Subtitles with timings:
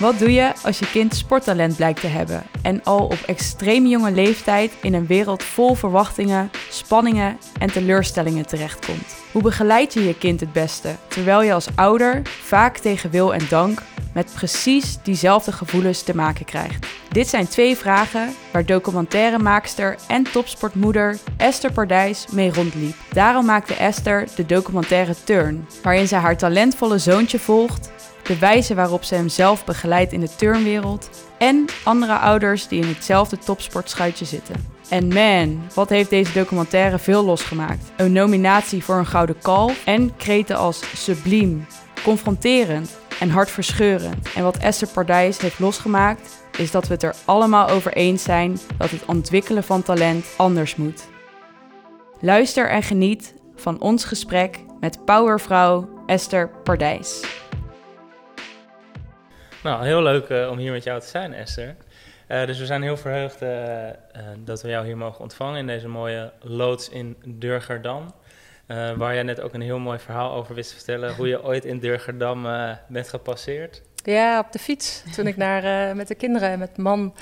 [0.00, 4.10] Wat doe je als je kind sporttalent blijkt te hebben en al op extreem jonge
[4.10, 9.16] leeftijd in een wereld vol verwachtingen, spanningen en teleurstellingen terechtkomt?
[9.32, 13.46] Hoe begeleid je je kind het beste terwijl je als ouder vaak tegen wil en
[13.48, 13.82] dank
[14.14, 16.86] met precies diezelfde gevoelens te maken krijgt?
[17.08, 22.94] Dit zijn twee vragen waar documentairemaakster en topsportmoeder Esther Pardijs mee rondliep.
[23.12, 27.90] Daarom maakte Esther de documentaire Turn, waarin zij haar talentvolle zoontje volgt
[28.30, 32.88] de wijze waarop ze hem zelf begeleidt in de turnwereld en andere ouders die in
[32.88, 34.54] hetzelfde topsportschuitje zitten.
[34.88, 37.92] En man, wat heeft deze documentaire veel losgemaakt.
[37.96, 41.66] Een nominatie voor een gouden kalf en kreten als subliem,
[42.02, 44.32] confronterend en hartverscheurend.
[44.34, 48.58] En wat Esther Pardijs heeft losgemaakt, is dat we het er allemaal over eens zijn
[48.78, 51.08] dat het ontwikkelen van talent anders moet.
[52.20, 57.24] Luister en geniet van ons gesprek met powervrouw Esther Pardijs.
[59.62, 61.76] Nou, heel leuk eh, om hier met jou te zijn, Esther.
[62.26, 63.88] Eh, dus we zijn heel verheugd eh,
[64.44, 68.14] dat we jou hier mogen ontvangen in deze mooie loods in Durgerdam.
[68.70, 71.14] Eh, waar jij net ook een heel mooi verhaal over wist te vertellen.
[71.14, 73.82] Hoe je ooit in Durgerdam eh, bent gepasseerd.
[74.04, 75.02] Ja, op de fiets.
[75.14, 77.14] Toen ik naar, eh, met de kinderen en met man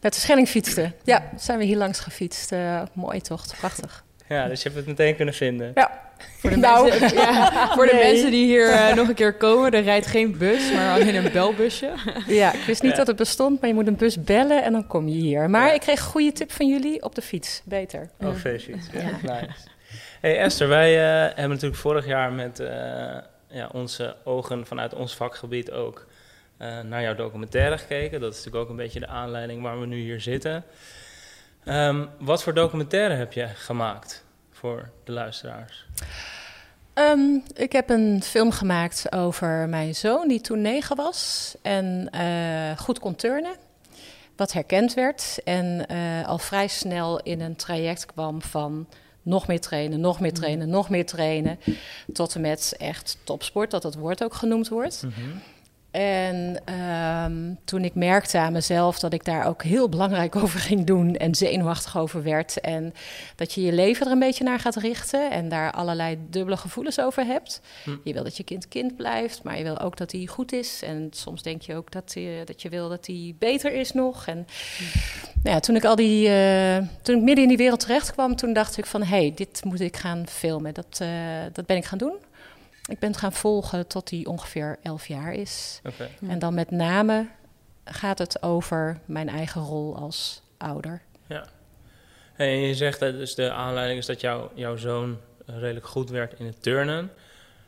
[0.00, 0.92] met de Schelling fietste.
[1.04, 2.52] Ja, zijn we hier langs gefietst.
[2.52, 4.04] Eh, mooi toch, prachtig.
[4.28, 5.70] Ja, dus je hebt het meteen kunnen vinden.
[5.74, 6.00] Ja,
[6.38, 8.12] Voor de, Nou, mensen, ja, voor de nee.
[8.12, 11.90] mensen die hier nog een keer komen, er rijdt geen bus, maar alleen een belbusje.
[12.26, 12.96] ja, ik wist niet Ja.
[12.96, 15.50] dat het bestond, maar je moet een bus bellen en dan kom je hier.
[15.50, 15.72] Maar Ja.
[15.72, 17.62] ik kreeg een goede tip van jullie op de fiets.
[17.64, 18.10] Beter.
[18.20, 18.84] Oh, feestjes.
[18.92, 19.46] Ja, nice.
[20.20, 22.68] Hey Esther, wij eh, hebben natuurlijk vorig jaar met eh,
[23.48, 26.06] ja, onze ogen vanuit ons vakgebied ook
[26.56, 28.20] eh, naar jouw documentaire gekeken.
[28.20, 30.64] Dat is natuurlijk ook een beetje de aanleiding waar we nu hier zitten.
[31.64, 35.86] Ehm, wat voor documentaire heb je gemaakt voor de luisteraars?
[36.94, 42.10] Ehm, ik heb een film gemaakt over mijn zoon, die toen negen was en
[42.78, 43.56] goed kon turnen.
[44.36, 45.86] Wat herkend werd en
[46.26, 48.86] al vrij snel in een traject kwam van
[49.28, 51.58] nog meer trainen, nog meer trainen, nog meer trainen.
[52.12, 55.04] Tot en met echt topsport, dat dat woord ook genoemd wordt.
[55.90, 60.84] En ehm, toen ik merkte aan mezelf dat ik daar ook heel belangrijk over ging
[60.86, 62.60] doen en zenuwachtig over werd.
[62.60, 62.94] En
[63.36, 67.00] dat je je leven er een beetje naar gaat richten en daar allerlei dubbele gevoelens
[67.00, 67.60] over hebt.
[67.84, 67.90] Hm.
[68.04, 70.82] Je wil dat je kind kind blijft, maar je wil ook dat hij goed is.
[70.82, 74.26] En soms denk je ook dat, je- dat je wil dat hij beter is nog.
[74.26, 74.46] En
[75.42, 78.36] nou ja, toen ik al die, eh, toen ik midden in die wereld terecht kwam,
[78.36, 80.74] toen dacht ik van hé, hey, dit moet ik gaan filmen.
[80.74, 81.08] Dat, eh,
[81.52, 82.14] dat ben ik gaan doen.
[82.88, 85.80] Ik ben het gaan volgen tot hij ongeveer elf jaar is.
[85.84, 86.08] Oké.
[86.28, 87.28] En dan met name
[87.84, 91.02] gaat het over mijn eigen rol als ouder.
[92.38, 96.10] Hey, en je zegt dat dus de aanleiding is dat jouw jouw zoon redelijk goed
[96.10, 97.10] werd in het turnen.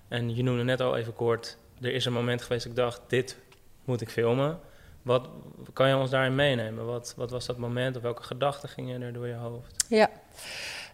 [0.08, 3.00] En je noemde net al even kort, er is een moment geweest dat ik dacht,
[3.06, 3.36] dit
[3.84, 4.58] moet ik filmen.
[5.02, 5.28] Wat
[5.72, 6.86] kan je ons daarin meenemen?
[6.86, 9.84] Wat, wat was dat moment of welke gedachten gingen er door je hoofd?
[9.88, 10.10] Ja.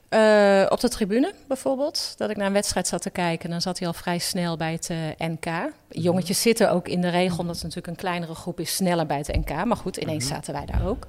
[0.09, 3.51] Eh, op de tribune bijvoorbeeld, dat ik naar een wedstrijd zat te kijken.
[3.51, 5.47] Dan zat hij al vrij snel bij het eh, NK.
[5.89, 9.17] Jongetjes zitten ook in de regel, omdat het natuurlijk een kleinere groep is, sneller bij
[9.19, 9.65] het NK.
[9.65, 10.35] Maar goed, ineens Mhm.
[10.35, 11.07] zaten wij daar ook.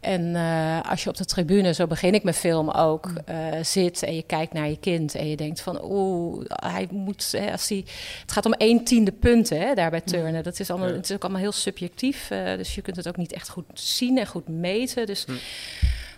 [0.00, 4.02] En eh, als je op de tribune, zo begin ik mijn film ook, eh, zit
[4.02, 7.68] en je kijkt naar je kind en je denkt van, oeh, hij moet, hè, als
[7.68, 7.84] hij,
[8.20, 10.42] het gaat om één tiende punten hè, daar bij turnen.
[10.42, 10.94] Dat is allemaal, Ja.
[10.94, 14.18] het is ook allemaal heel subjectief, dus je kunt het ook niet echt goed zien
[14.18, 15.06] en goed meten.
[15.06, 15.26] Dus.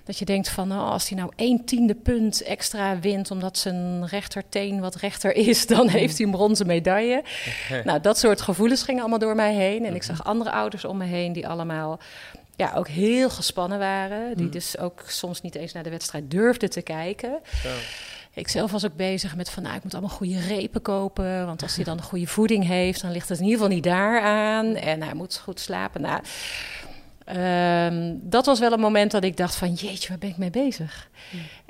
[0.04, 4.06] Dat je denkt van, oh, als hij nou één tiende punt extra wint omdat zijn
[4.06, 7.22] rechterteen wat rechter is, dan heeft hij een bronzen medaille.
[7.84, 9.84] Nou, dat soort gevoelens gingen allemaal door mij heen.
[9.84, 11.98] En ik zag andere ouders om me heen die allemaal
[12.56, 14.36] ja, ook heel gespannen waren.
[14.36, 14.50] Die Mm.
[14.50, 17.38] dus ook soms niet eens naar de wedstrijd durfden te kijken.
[17.62, 17.68] Zo.
[18.34, 21.46] Ik zelf was ook bezig met van, nou, ik moet allemaal goede repen kopen.
[21.46, 23.84] Want als hij dan een goede voeding heeft, dan ligt het in ieder geval niet
[23.84, 24.74] daar aan.
[24.76, 26.00] En hij moet goed slapen.
[26.00, 26.20] Nou,
[27.24, 30.50] ehm, dat was wel een moment dat ik dacht van, jeetje, waar ben ik mee
[30.50, 31.08] bezig?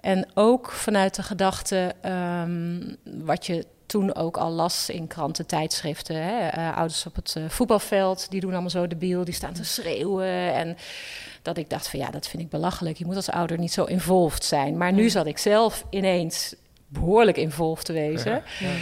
[0.00, 6.17] En ook vanuit de gedachte, ehm, wat je toen ook al las in kranten, tijdschriften.
[6.17, 6.49] Hè?
[6.49, 10.55] eh, ouders op het eh, voetbalveld, die doen allemaal zo debiel, die staan te schreeuwen.
[10.55, 10.76] En
[11.43, 12.96] dat ik dacht van ja, dat vind ik belachelijk.
[12.96, 14.76] Je moet als ouder niet zo involved zijn.
[14.76, 16.55] Maar nu zat ik zelf ineens
[16.87, 18.32] behoorlijk involved te wezen.
[18.32, 18.75] Ja, ja.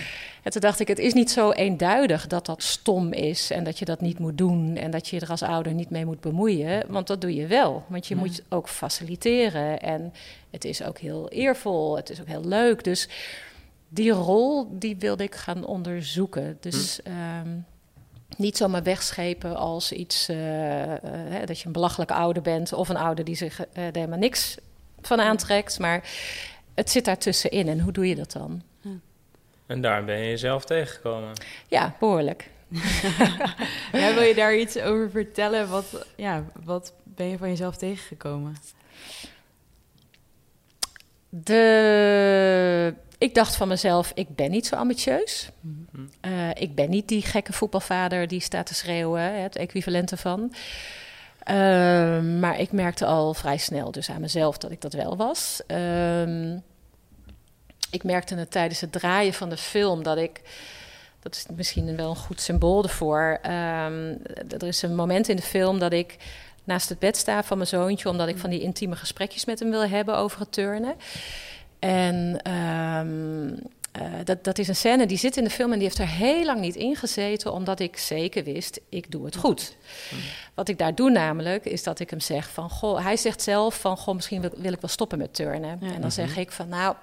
[0.42, 3.78] En toen dacht ik, het is niet zo eenduidig dat dat stom is en dat
[3.78, 6.84] je dat niet moet doen en dat je er als ouder niet mee moet bemoeien.
[6.88, 10.12] Want dat doe je wel, want je moet ook faciliteren en
[10.50, 12.84] het is ook heel eervol, het is ook heel leuk.
[12.84, 13.08] Dus
[13.88, 16.56] die rol, die wilde ik gaan onderzoeken.
[16.60, 17.48] Dus ehm,
[18.36, 22.96] niet zomaar wegschepen als iets, eh, eh, dat je een belachelijke ouder bent of een
[22.96, 24.56] ouder die zich eh, er helemaal niks
[25.00, 25.78] van aantrekt.
[25.78, 26.10] Maar
[26.74, 27.68] het zit daar tussenin.
[27.68, 28.62] En hoe doe je dat dan?
[29.72, 31.32] En daar ben je jezelf tegengekomen.
[31.68, 32.50] Ja, behoorlijk.
[33.92, 35.68] Ja, wil je daar iets over vertellen?
[35.68, 38.56] Wat, ja, wat ben je van jezelf tegengekomen?
[41.28, 45.50] De, ik dacht van mezelf, ik ben niet zo ambitieus.
[45.60, 46.02] Mhm.
[46.20, 50.54] Eh, ik ben niet die gekke voetbalvader die staat te schreeuwen, hè, het equivalent ervan.
[51.38, 55.62] Ehm, maar ik merkte al vrij snel dus aan mezelf dat ik dat wel was.
[55.66, 56.58] Ehm,
[57.92, 60.40] ik merkte het tijdens het draaien van de film dat ik...
[61.20, 63.38] Dat is misschien wel een goed symbool ervoor.
[63.42, 64.14] Ehm,
[64.48, 66.16] er is een moment in de film dat ik
[66.64, 68.08] naast het bed sta van mijn zoontje...
[68.08, 70.94] omdat ik van die intieme gesprekjes met hem wil hebben over het turnen.
[71.78, 73.54] En ehm,
[73.92, 76.08] eh, dat, dat is een scène die zit in de film en die heeft er
[76.08, 79.76] heel lang niet in gezeten, omdat ik zeker wist, ik doe het goed.
[80.54, 83.80] Wat ik daar doe namelijk, is dat ik hem zeg van, goh, hij zegt zelf
[83.80, 85.78] van, goh, misschien wil, wil ik wel stoppen met turnen.
[85.80, 85.92] Ja.
[85.92, 86.94] En dan zeg ik van, nou,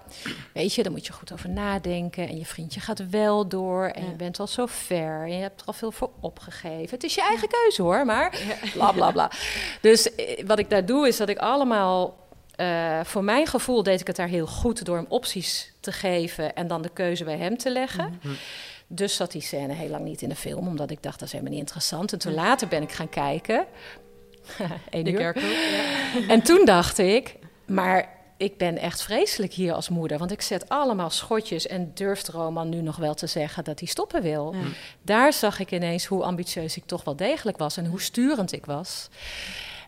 [0.53, 4.03] weet je, daar moet je goed over nadenken en je vriendje gaat wel door en
[4.03, 4.09] Ja.
[4.09, 6.89] je bent al zo ver en je hebt er al veel voor opgegeven.
[6.89, 8.37] Het is je eigen keuze hoor, maar
[8.73, 9.31] bla bla bla.
[9.81, 12.18] Dus eh, wat ik daar doe, is dat ik allemaal
[12.59, 16.55] eh, voor mijn gevoel deed ik het daar heel goed door hem opties te geven
[16.55, 18.19] en dan de keuze bij hem te leggen.
[18.21, 18.33] Mhm.
[18.87, 21.31] Dus zat die scène heel lang niet in de film, omdat ik dacht dat is
[21.31, 22.13] helemaal niet interessant.
[22.13, 23.65] En toen later ben ik gaan kijken.
[24.89, 25.39] Eén De uur.
[25.39, 25.83] Ja.
[26.33, 27.35] En toen dacht ik,
[27.65, 30.17] maar ik ben echt vreselijk hier als moeder.
[30.17, 33.87] Want ik zet allemaal schotjes en durft Roman nu nog wel te zeggen dat hij
[33.87, 34.53] stoppen wil.
[34.53, 34.59] Ja.
[35.01, 38.65] Daar zag ik ineens hoe ambitieus ik toch wel degelijk was en hoe sturend ik
[38.65, 39.09] was.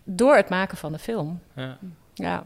[0.03, 1.41] Door het maken van de film.
[1.55, 1.77] Ja.
[2.13, 2.43] Ja,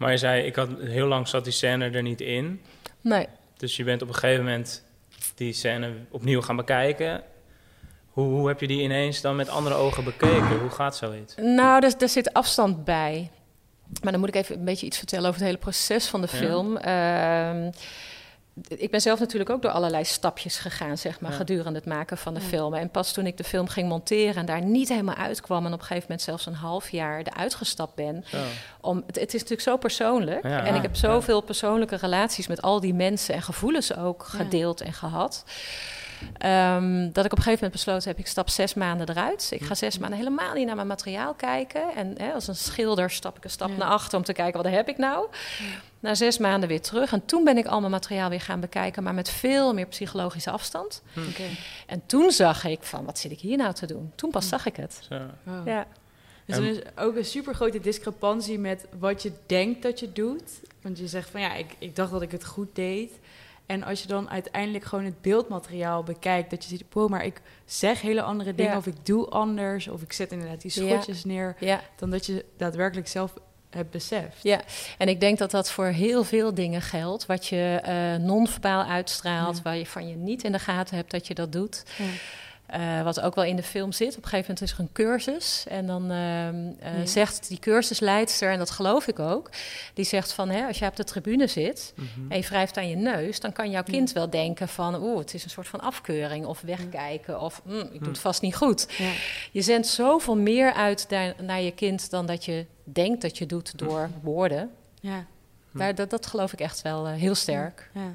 [0.00, 2.60] Maar je zei, ik had heel lang zat die scène er niet in.
[3.00, 3.26] nee.
[3.56, 4.84] Dus je bent op een gegeven moment
[5.34, 7.22] die scène opnieuw gaan bekijken.
[8.10, 10.58] Hoe, hoe heb je die ineens dan met andere ogen bekeken?
[10.60, 11.34] Hoe gaat zoiets?
[11.36, 13.30] Nou, er, er zit afstand bij.
[14.02, 16.28] Maar dan moet ik even een beetje iets vertellen over het hele proces van de
[16.32, 16.38] Ja.
[16.38, 16.76] film.
[18.68, 21.36] Ik ben zelf natuurlijk ook door allerlei stapjes gegaan, zeg maar, Ja.
[21.36, 22.46] gedurende het maken van de Ja.
[22.46, 22.74] film.
[22.74, 25.66] En pas toen ik de film ging monteren en daar niet helemaal uitkwam...
[25.66, 28.24] en op een gegeven moment zelfs een half jaar eruit gestapt ben...
[28.26, 28.36] Zo.
[28.80, 30.42] Om, het, het is natuurlijk zo persoonlijk.
[30.42, 30.64] Ja.
[30.64, 31.00] en ik heb Ja.
[31.00, 33.34] zoveel persoonlijke relaties met al die mensen...
[33.34, 34.38] en gevoelens ook Ja.
[34.38, 35.44] gedeeld en gehad...
[36.38, 39.48] Ehm, dat ik op een gegeven moment besloten heb, ik stap zes maanden eruit.
[39.50, 41.82] Ik ga zes maanden helemaal niet naar mijn materiaal kijken.
[41.96, 43.76] En hè, als een schilder stap ik een stap Ja.
[43.76, 45.26] naar achter om te kijken, wat heb ik nou?
[46.00, 47.12] Na zes maanden weer terug.
[47.12, 50.50] En toen ben ik al mijn materiaal weer gaan bekijken, maar met veel meer psychologische
[50.50, 51.02] afstand.
[51.28, 51.42] Oké.
[51.86, 54.12] En toen zag ik van, wat zit ik hier nou te doen?
[54.14, 55.00] Toen pas zag ik het.
[55.08, 55.18] Zo.
[55.42, 55.66] Wow.
[55.68, 55.86] Ja.
[56.46, 60.50] Dus er is ook een super grote discrepantie met wat je denkt dat je doet.
[60.82, 63.10] Want je zegt van ja, ik, ik dacht dat ik het goed deed.
[63.66, 67.40] En als je dan uiteindelijk gewoon het beeldmateriaal bekijkt, dat je ziet, wow, maar ik
[67.64, 68.76] zeg hele andere dingen, Ja.
[68.78, 70.88] of ik doe anders, of ik zet inderdaad die Ja.
[70.90, 71.80] schotjes neer, Ja.
[71.96, 73.32] dan dat je daadwerkelijk zelf
[73.70, 74.36] hebt beseft.
[74.42, 74.60] Ja,
[74.98, 77.26] en ik denk dat dat voor heel veel dingen geldt.
[77.26, 79.62] Wat je eh non-verbaal uitstraalt, Ja.
[79.62, 81.82] waar je van je niet in de gaten hebt dat je dat doet.
[81.98, 82.04] Ja.
[82.70, 84.16] Eh, wat ook wel in de film zit.
[84.16, 85.64] Op een gegeven moment is er een cursus.
[85.68, 87.06] En dan ehm, eh, Ja.
[87.06, 89.50] zegt die cursusleidster, en dat geloof ik ook...
[89.94, 91.92] die zegt van, hè, als je op de tribune zit...
[91.96, 92.32] Mhm.
[92.32, 93.40] en je wrijft aan je neus...
[93.40, 93.92] dan kan jouw Ja.
[93.92, 95.02] kind wel denken van...
[95.02, 97.40] oeh, het is een soort van afkeuring of wegkijken...
[97.40, 98.86] of "Hm, ik doe het vast niet goed.
[98.98, 99.12] Ja.
[99.52, 102.10] Je zendt zoveel meer uit daar, naar je kind...
[102.10, 104.70] dan dat je denkt dat je doet door woorden.
[105.00, 105.24] Ja.
[105.72, 107.90] Daar, dat, dat geloof ik echt wel eh, heel sterk.
[107.94, 108.12] Ja.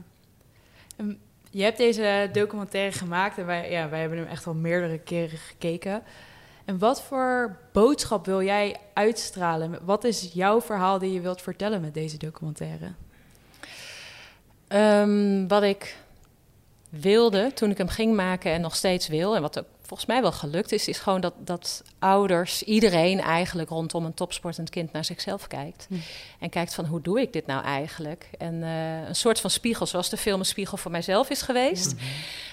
[1.56, 5.38] Je hebt deze documentaire gemaakt en wij, ja, wij hebben hem echt al meerdere keren
[5.38, 6.04] gekeken.
[6.66, 9.80] En wat voor boodschap wil jij uitstralen?
[9.86, 12.92] Wat is jouw verhaal die je wilt vertellen met deze documentaire?
[14.68, 15.98] Ehm, wat ik
[16.90, 20.22] wilde toen ik hem ging maken en nog steeds wil, en wat ook volgens mij
[20.22, 25.06] wel gelukt is, is gewoon dat, dat ouders, iedereen eigenlijk rondom een topsportend kind naar
[25.06, 25.86] zichzelf kijkt.
[25.90, 25.96] Hm.
[26.40, 28.30] En kijkt van hoe doe ik dit nou eigenlijk?
[28.38, 31.92] En eh, een soort van spiegel, zoals de film een spiegel voor mijzelf is geweest,
[31.92, 32.06] Ja.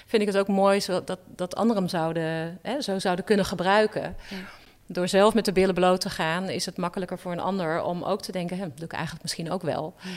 [0.05, 3.45] vind ik het ook mooi zo dat, dat anderen hem zouden, hè, zo zouden kunnen
[3.45, 4.15] gebruiken.
[4.29, 4.37] Ja.
[4.87, 8.03] Door zelf met de billen bloot te gaan, is het makkelijker voor een ander om
[8.03, 9.93] ook te denken: hè, dat doe ik eigenlijk misschien ook wel.
[10.03, 10.09] Ja.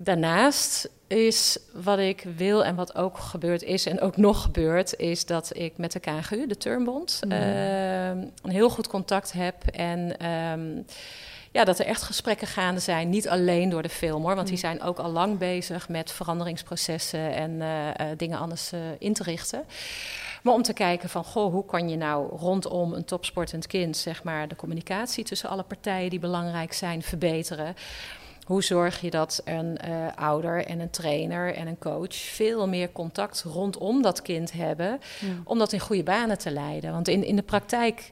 [0.00, 5.26] Daarnaast is wat ik wil en wat ook gebeurd is en ook nog gebeurt, is
[5.26, 7.32] dat ik met de KNGU, de Turnbond, Mhm.
[7.32, 9.54] ehm, een heel goed contact heb.
[9.66, 10.82] En ehm,
[11.52, 14.56] ja, dat er echt gesprekken gaande zijn, niet alleen door de film hoor, want die
[14.56, 14.66] Mhm.
[14.66, 19.22] zijn ook al lang bezig met veranderingsprocessen en eh, eh, dingen anders eh, in te
[19.22, 19.64] richten.
[20.42, 24.22] Maar om te kijken van, goh, hoe kan je nou rondom een topsportend kind, zeg
[24.22, 27.74] maar, de communicatie tussen alle partijen die belangrijk zijn, verbeteren.
[28.48, 32.92] Hoe zorg je dat een eh, ouder en een trainer en een coach veel meer
[32.92, 35.26] contact rondom dat kind hebben, Ja.
[35.44, 36.92] om dat in goede banen te leiden?
[36.92, 38.10] Want in, in de praktijk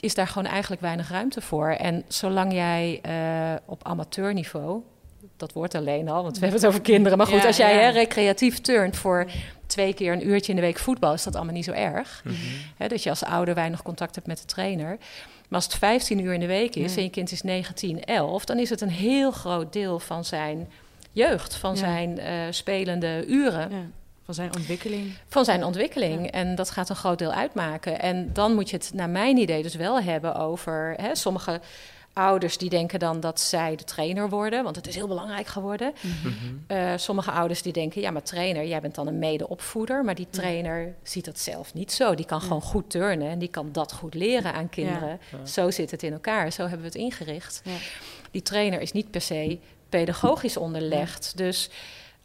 [0.00, 1.68] is daar gewoon eigenlijk weinig ruimte voor.
[1.68, 4.82] En zolang jij eh, op amateurniveau
[5.36, 7.18] dat woord alleen al, want we hebben het over kinderen.
[7.18, 7.80] Maar goed, Ja, als jij ja.
[7.80, 9.26] hè, recreatief turnt voor
[9.66, 12.22] twee keer een uurtje in de week voetbal, is dat allemaal niet zo erg.
[12.24, 12.34] Mhm.
[12.76, 14.98] Hè, dat je als ouder weinig contact hebt met de trainer.
[15.52, 16.96] Maar als het 15 uur in de week is Ja.
[16.98, 20.68] en je kind is 19, 11, dan is het een heel groot deel van zijn
[21.12, 21.76] jeugd, van Ja.
[21.76, 23.76] zijn eh, spelende uren Ja,
[24.24, 25.12] van zijn ontwikkeling.
[25.28, 26.30] van zijn ontwikkeling.
[26.30, 28.00] En dat gaat een groot deel uitmaken.
[28.00, 31.60] En dan moet je het, naar mijn idee, dus wel hebben over hè, sommige
[32.12, 35.92] ouders die denken dan dat zij de trainer worden, want het is heel belangrijk geworden.
[36.00, 36.34] Mhm.
[36.66, 40.26] Eh, sommige ouders die denken, ja, maar trainer, jij bent dan een medeopvoeder, maar die
[40.30, 42.14] trainer ziet dat zelf niet zo.
[42.14, 45.20] Die kan gewoon goed turnen en die kan dat goed leren aan kinderen.
[45.30, 45.46] Ja.
[45.46, 47.62] Zo zit het in elkaar, zo hebben we het ingericht.
[47.64, 47.76] Ja.
[48.30, 51.32] Die trainer is niet per se pedagogisch onderlegd.
[51.36, 51.70] Dus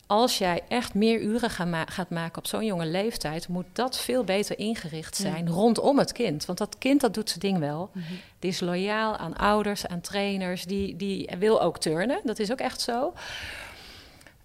[0.07, 3.99] als jij echt meer uren ga ma- gaat maken op zo'n jonge leeftijd, moet dat
[3.99, 5.23] veel beter ingericht Ja.
[5.23, 6.45] zijn rondom het kind.
[6.45, 7.89] Want dat kind dat doet zijn ding wel.
[7.93, 8.05] Mhm.
[8.39, 10.65] Die is loyaal aan ouders, aan trainers.
[10.65, 12.19] Die, die wil ook turnen.
[12.23, 13.13] Dat is ook echt zo.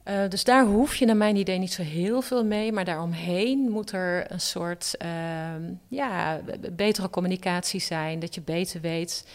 [0.03, 2.73] Eh, dus daar hoef je naar mijn idee niet zo heel veel mee.
[2.73, 6.41] Maar daaromheen moet er een soort ehm, ja,
[6.73, 8.19] betere communicatie zijn.
[8.19, 9.27] Dat je beter weet.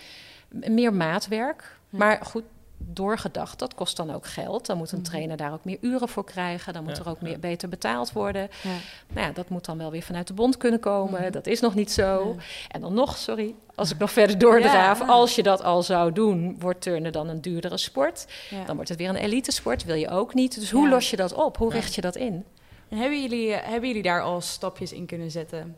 [0.49, 1.77] Meer maatwerk.
[1.89, 2.43] Maar goed,
[2.77, 4.65] doorgedacht, dat kost dan ook geld.
[4.65, 5.07] Dan moet een Mhm.
[5.07, 6.73] trainer daar ook meer uren voor krijgen.
[6.73, 7.27] Dan moet Ja, er ook ja.
[7.27, 8.49] meer beter betaald worden.
[8.63, 8.69] Ja.
[9.13, 11.21] Nou ja, dat moet dan wel weer vanuit de bond kunnen komen.
[11.21, 11.31] Mhm.
[11.31, 12.35] Dat is nog niet zo.
[12.37, 12.43] Ja.
[12.67, 14.99] En dan nog, sorry, als ik nog verder doordraaf.
[14.99, 15.05] Ja.
[15.05, 18.25] Als je dat al zou doen, wordt turnen dan een duurdere sport.
[18.49, 18.63] Ja.
[18.63, 20.59] Dan wordt het weer een elitesport, wil je ook niet.
[20.59, 20.89] Dus hoe Ja.
[20.89, 21.57] los je dat op?
[21.57, 21.73] Hoe Ja.
[21.79, 22.45] richt je dat in?
[22.89, 25.75] En hebben jullie, hebben jullie daar al stapjes in kunnen zetten?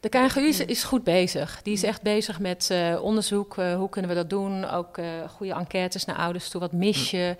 [0.00, 1.60] De KNGU is, goed bezig.
[1.62, 3.58] Die is echt bezig met eh, onderzoek.
[3.58, 4.64] eh, hoe kunnen we dat doen?
[4.70, 6.60] Ook eh, goede enquêtes naar ouders toe.
[6.60, 7.36] Wat mis je?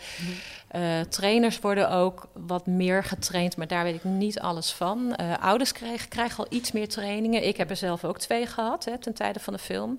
[1.08, 5.16] Trainers worden ook wat meer getraind, maar daar weet ik niet alles van.
[5.40, 7.46] Ouders krijgen, krijgen al iets meer trainingen.
[7.46, 9.98] Ik heb er zelf ook twee gehad hè, ten tijde van de film.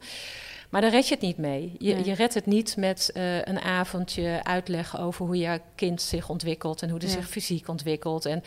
[0.69, 1.75] Maar daar red je het niet mee.
[1.79, 2.05] Je, Nee.
[2.05, 3.09] je redt het niet met
[3.43, 7.13] een avondje uitleggen over hoe je kind zich ontwikkelt en hoe hij Ja.
[7.15, 8.25] zich fysiek ontwikkelt.
[8.25, 8.43] En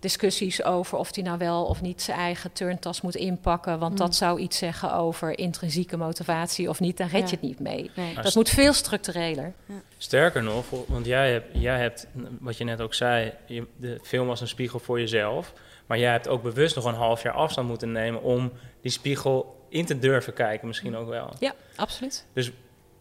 [0.00, 3.78] discussies over of hij nou wel of niet zijn eigen turntas moet inpakken.
[3.78, 3.98] Want Mm.
[3.98, 6.96] dat zou iets zeggen over intrinsieke motivatie of niet.
[6.96, 7.26] Daar red Ja.
[7.26, 7.90] je het niet mee.
[7.96, 8.14] nee.
[8.14, 9.52] Dat moet veel structureler.
[9.98, 12.06] Sterker nog, want jij hebt, jij hebt,
[12.40, 15.52] wat je net ook zei, je, de film was een spiegel voor jezelf.
[15.86, 18.52] Maar jij hebt ook bewust nog een half jaar afstand moeten nemen om
[18.82, 21.32] die spiegel in te durven kijken, misschien ook wel.
[21.38, 22.26] Ja, absoluut.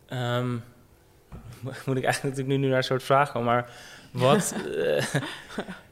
[0.07, 0.51] Ehm,
[1.85, 3.69] moet ik eigenlijk natuurlijk nu naar een soort vraag komen, maar
[4.11, 4.53] wat...
[4.77, 5.03] eh,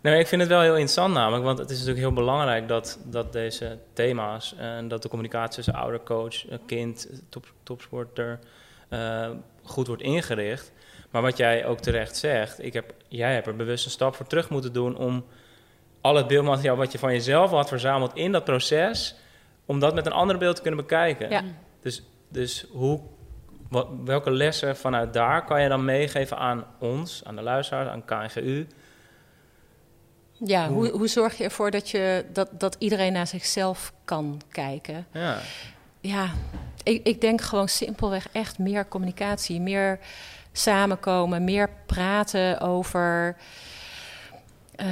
[0.02, 3.00] nee, ik vind het wel heel interessant namelijk, want het is natuurlijk heel belangrijk dat,
[3.04, 8.40] dat deze thema's en dat de communicatie tussen ouder, coach, eh, kind, top, topsporter
[8.90, 9.30] eh,
[9.64, 10.72] goed wordt ingericht.
[11.10, 14.28] Maar wat jij ook terecht zegt, ik heb, jij hebt er bewust een stap voor
[14.28, 15.26] terug moeten doen om
[16.02, 19.16] al het beeldmateriaal wat je van jezelf had verzameld in dat proces,
[19.66, 21.30] om dat met een ander beeld te kunnen bekijken.
[21.30, 21.44] Ja.
[21.82, 23.00] Dus, dus hoe,
[23.70, 28.06] wat, welke lessen vanuit daar kan je dan meegeven aan ons, aan de luisteraars, aan
[28.06, 28.68] KNGU?
[30.46, 34.42] Ja, Hoe- hoe, hoe zorg je ervoor dat, je, dat, dat iedereen naar zichzelf kan
[34.52, 35.06] kijken?
[35.12, 35.38] Ja,
[36.00, 36.28] Ja,
[36.84, 40.00] ik, ik denk gewoon simpelweg echt meer communicatie, meer
[40.52, 43.36] samenkomen, meer praten over.
[44.77, 44.88] Eh,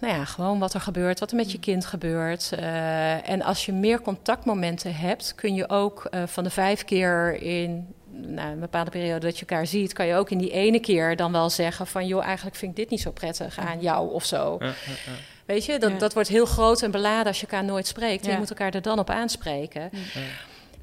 [0.00, 2.52] nou ja, gewoon wat er gebeurt, wat er met je kind gebeurt.
[2.52, 7.42] Eh, en als je meer contactmomenten hebt, kun je ook eh, van de vijf keer
[7.42, 10.80] in nou, een bepaalde periode dat je elkaar ziet, kan je ook in die ene
[10.80, 14.12] keer dan wel zeggen van joh, eigenlijk vind ik dit niet zo prettig aan jou
[14.12, 14.56] of zo.
[14.60, 14.72] ja, ja,
[15.06, 15.12] ja.
[15.44, 15.98] Weet je, dat, Ja.
[15.98, 18.26] dat wordt heel groot en beladen als je elkaar nooit spreekt.
[18.26, 19.88] Je moet elkaar er dan op aanspreken.
[19.92, 20.20] Ja.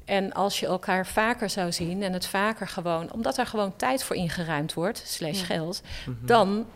[0.04, 4.02] En als je elkaar vaker zou zien en het vaker gewoon, omdat er gewoon tijd
[4.02, 5.44] voor ingeruimd wordt, slash Ja.
[5.44, 6.26] geld, Mhm.
[6.26, 6.66] dan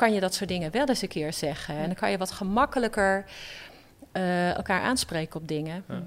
[0.00, 1.74] kan je dat soort dingen wel eens een keer zeggen.
[1.74, 3.24] En dan kan je wat gemakkelijker
[4.12, 5.84] eh, elkaar aanspreken op dingen.
[5.88, 6.02] Ja.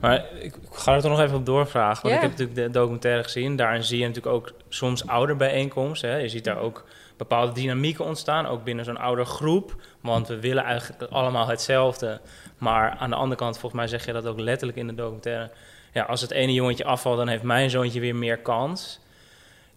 [0.00, 2.02] Maar ik, ik ga er toch nog even op doorvragen.
[2.02, 2.14] Want Ja.
[2.14, 3.56] ik heb natuurlijk de documentaire gezien.
[3.56, 6.10] Daarin zie je natuurlijk ook soms ouderbijeenkomsten.
[6.10, 6.16] Hè.
[6.16, 6.84] Je ziet daar ook
[7.16, 8.46] bepaalde dynamieken ontstaan.
[8.46, 9.76] Ook binnen zo'n oudergroep.
[10.00, 12.20] Want we willen eigenlijk allemaal hetzelfde.
[12.58, 15.50] Maar aan de andere kant, volgens mij zeg je dat ook letterlijk in de documentaire.
[15.92, 19.00] Ja, als het ene jongetje afvalt, dan heeft mijn zoontje weer meer kans.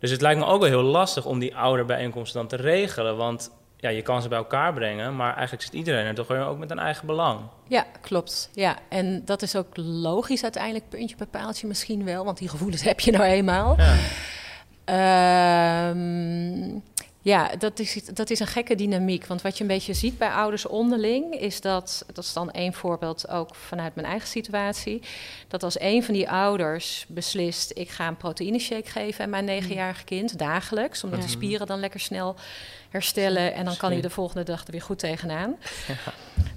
[0.02, 3.18] Dus het lijkt me ook wel heel lastig om die ouderbijeenkomsten dan te regelen.
[3.18, 5.16] Want ja, je kan ze bij elkaar brengen.
[5.16, 7.40] Maar eigenlijk zit iedereen er toch weer ook met een eigen belang.
[7.68, 8.50] Ja, klopt.
[8.54, 12.84] Ja, en dat is ook logisch uiteindelijk, puntje bij paaltje misschien wel, want die gevoelens
[12.92, 13.78] heb je nou eenmaal.
[13.78, 13.96] Ja.
[14.86, 16.80] Ehm,
[17.24, 19.26] ja, dat is, dat is een gekke dynamiek.
[19.26, 22.74] Want wat je een beetje ziet bij ouders onderling, is dat, dat is dan één
[22.74, 25.02] voorbeeld ook vanuit mijn eigen situatie,
[25.48, 29.46] dat als een van die ouders beslist, ik ga een proteïne shake geven aan mijn
[29.46, 31.26] negenjarige kind, dagelijks, omdat Ja.
[31.26, 32.36] die spieren dan lekker snel
[32.90, 35.56] herstellen en dan kan hij de volgende dag er weer goed tegenaan.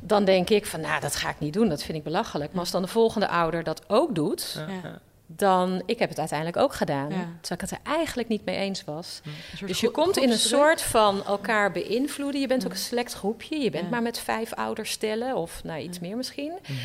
[0.01, 2.51] Dan denk ik van, nou, dat ga ik niet doen, dat vind ik belachelijk.
[2.51, 4.81] Maar als dan de volgende ouder dat ook doet, Ja, Ja.
[4.83, 4.99] ja.
[5.27, 7.11] Dan ik heb het uiteindelijk ook gedaan.
[7.11, 7.29] Ja.
[7.41, 9.21] Terwijl ik het er eigenlijk niet mee eens was.
[9.67, 12.41] Dus je komt in een soort van elkaar beïnvloeden.
[12.41, 12.69] Je bent Ja.
[12.69, 13.59] ook een select groepje.
[13.59, 16.53] Je bent maar met vijf ouders stellen of nou, iets meer misschien.
[16.63, 16.79] Mhm.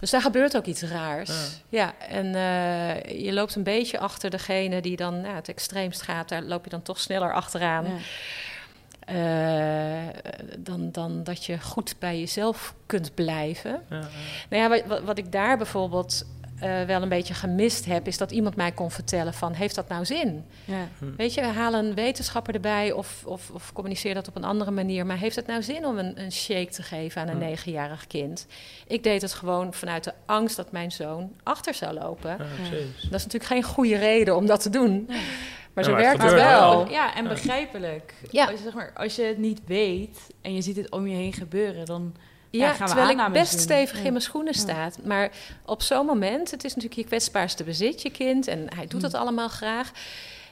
[0.00, 1.30] Dus daar gebeurt ook iets raars.
[1.68, 6.28] Ja, en eh, je loopt een beetje achter degene die dan nou, het extreemst gaat.
[6.28, 7.86] Daar loop je dan toch sneller achteraan.
[9.00, 10.06] Eh,
[10.58, 13.82] dan, dan dat je goed bij jezelf kunt blijven.
[13.88, 14.04] Nou
[14.50, 16.24] ja, wat, wat ik daar bijvoorbeeld
[16.60, 19.88] eh, wel een beetje gemist heb, is dat iemand mij kon vertellen van, heeft dat
[19.88, 20.44] nou zin?
[20.64, 20.88] Ja.
[21.16, 25.06] Weet je, haal een wetenschapper erbij of, of, of communiceer dat op een andere manier.
[25.06, 27.40] Maar heeft het nou zin om een, een shake te geven aan een Hm.
[27.44, 28.46] negenjarig kind?
[28.86, 32.30] Ik deed het gewoon vanuit de angst dat mijn zoon achter zou lopen.
[32.30, 32.94] Ja, precies.
[33.02, 35.04] Dat is natuurlijk geen goede reden om dat te doen.
[35.74, 36.70] Maar Ja, zo maar werkt het wel.
[36.78, 36.90] wel.
[36.90, 38.14] Ja, en begrijpelijk.
[38.30, 38.42] Ja.
[38.46, 41.14] Als, je, zeg maar, als je het niet weet en je ziet het om je
[41.16, 42.14] heen gebeuren, dan...
[42.50, 43.60] Ja, gaan we terwijl ik best doen.
[43.60, 44.04] stevig Ja.
[44.04, 44.58] in mijn schoenen Ja.
[44.60, 44.98] staat.
[45.04, 45.30] Maar
[45.64, 48.46] op zo'n moment, het is natuurlijk je kwetsbaarste bezit, je kind.
[48.46, 49.90] En hij doet dat allemaal graag.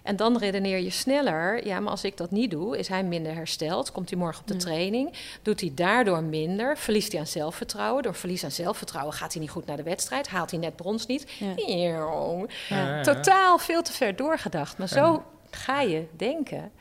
[0.02, 1.66] En dan redeneer je sneller.
[1.66, 3.92] Ja, maar als ik dat niet doe, is hij minder hersteld.
[3.92, 4.60] Komt hij morgen op de Ja.
[4.60, 5.12] training.
[5.42, 6.78] Doet hij daardoor minder.
[6.78, 8.02] Verliest hij aan zelfvertrouwen.
[8.02, 10.28] Door verlies aan zelfvertrouwen gaat hij niet goed naar de wedstrijd.
[10.28, 11.30] Haalt hij net brons niet.
[11.38, 11.52] Ja.
[11.56, 12.46] Eeuw.
[12.68, 12.76] Ja.
[12.76, 13.02] Ja, ja.
[13.02, 14.78] Totaal veel te ver doorgedacht.
[14.78, 16.72] Maar zo ga je denken.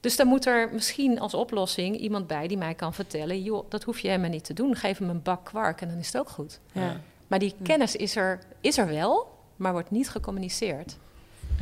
[0.00, 3.82] Dus dan moet er misschien als oplossing iemand bij die mij kan vertellen: joh, dat
[3.82, 4.76] hoef je helemaal niet te doen.
[4.76, 6.60] Geef hem een bak kwark en dan is het ook goed.
[6.72, 7.00] Ja.
[7.26, 7.62] Maar die Hm.
[7.64, 10.96] kennis is er, is er wel, maar wordt niet gecommuniceerd.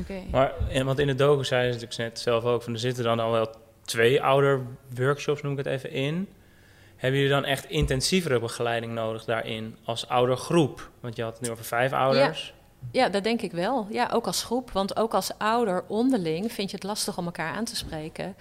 [0.01, 0.23] Oké.
[0.31, 3.05] Maar, en, want in de docu zei ze natuurlijk net zelf ook, van er zitten
[3.05, 3.55] dan al wel
[3.85, 4.63] twee ouder
[4.95, 6.29] workshops, noem ik het even, in.
[6.97, 10.91] Hebben jullie dan echt intensievere begeleiding nodig daarin als oudergroep?
[11.01, 12.47] Want je had het nu over vijf ouders.
[12.47, 12.58] Ja,
[13.09, 13.87] dat denk ik wel.
[13.91, 14.71] Ja, ook als groep.
[14.71, 18.35] Want ook als ouder onderling vind je het lastig om elkaar aan te spreken.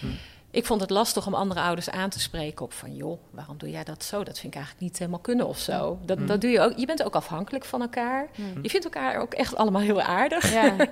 [0.00, 0.06] Hm.
[0.54, 2.94] Ik vond het lastig om andere ouders aan te spreken op van...
[2.96, 4.24] joh, waarom doe jij dat zo?
[4.24, 5.98] Dat vind ik eigenlijk niet helemaal kunnen of zo.
[6.04, 6.26] Dat, Hm.
[6.26, 6.72] dat doe je ook.
[6.76, 8.28] Je bent ook afhankelijk van elkaar.
[8.34, 8.42] Hm.
[8.62, 10.52] Je vindt elkaar ook echt allemaal heel aardig.
[10.52, 10.74] Ja.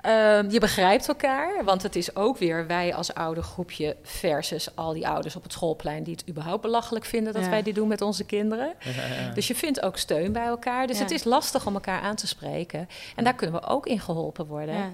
[0.00, 4.92] Ehm, je begrijpt elkaar, want het is ook weer wij als ouder groepje versus al
[4.92, 7.50] die ouders op het schoolplein die het überhaupt belachelijk vinden dat Ja.
[7.50, 8.74] wij dit doen met onze kinderen.
[8.80, 9.30] Ja, ja, ja.
[9.34, 10.86] Dus je vindt ook steun bij elkaar.
[10.86, 11.02] Dus Ja.
[11.02, 12.88] het is lastig om elkaar aan te spreken.
[13.16, 14.74] En daar kunnen we ook in geholpen worden.
[14.74, 14.90] Ja.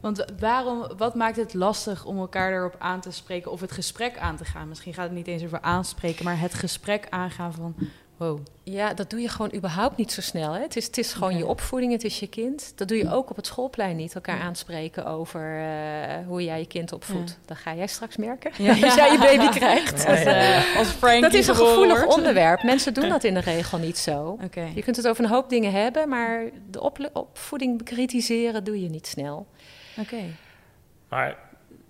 [0.00, 4.18] Want waarom, wat maakt het lastig om elkaar erop aan te spreken of het gesprek
[4.18, 4.68] aan te gaan?
[4.68, 7.74] Misschien gaat het niet eens over aanspreken, maar het gesprek aangaan van,
[8.16, 8.38] wow.
[8.62, 10.52] Ja, dat doe je gewoon überhaupt niet zo snel.
[10.52, 10.60] Hè?
[10.62, 12.72] Het, is, het is gewoon je opvoeding, het is je kind.
[12.74, 14.14] Dat doe je ook op het schoolplein niet.
[14.14, 17.30] Elkaar aanspreken over eh, hoe jij je kind opvoedt.
[17.30, 17.36] Ja.
[17.46, 18.50] Dat ga jij straks merken
[18.84, 20.02] als jij je baby krijgt.
[20.02, 20.62] Ja.
[20.78, 22.16] Als Dat is een gevoelig wordt.
[22.16, 22.62] onderwerp.
[22.62, 24.38] Mensen doen dat in de regel niet zo.
[24.74, 28.88] Je kunt het over een hoop dingen hebben, maar de op- opvoeding bekritiseren doe je
[28.88, 29.46] niet snel.
[29.98, 30.20] Oké.
[31.08, 31.36] Maar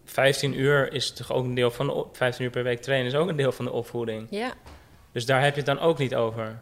[0.04, 3.06] 15 uur is toch ook een deel van de op- 15 uur per week trainen
[3.12, 4.26] is ook een deel van de opvoeding.
[4.30, 4.52] Ja.
[5.12, 6.58] Dus daar heb je het dan ook niet over.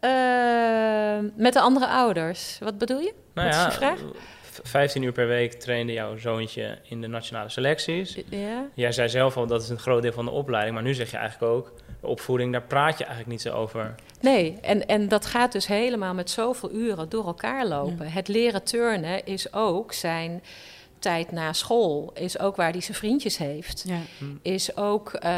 [0.00, 2.58] Eh, met de andere ouders.
[2.62, 3.12] Wat bedoel je?
[3.34, 3.98] Nou Wat is ja, je vraag?
[4.42, 8.18] v- 15 uur per week trainde jouw zoontje in de nationale selecties.
[8.28, 8.66] Ja.
[8.74, 11.10] Jij zei zelf al dat is een groot deel van de opleiding, maar nu zeg
[11.10, 13.94] je eigenlijk ook opvoeding, daar praat je eigenlijk niet zo over.
[14.20, 18.10] Nee, en, en dat gaat dus helemaal met zoveel uren door elkaar lopen.
[18.12, 20.42] Het leren turnen is ook zijn
[20.98, 22.10] tijd na school.
[22.14, 23.84] Is ook waar hij zijn vriendjes heeft.
[23.86, 23.98] Ja.
[24.42, 25.30] Is ook, eh,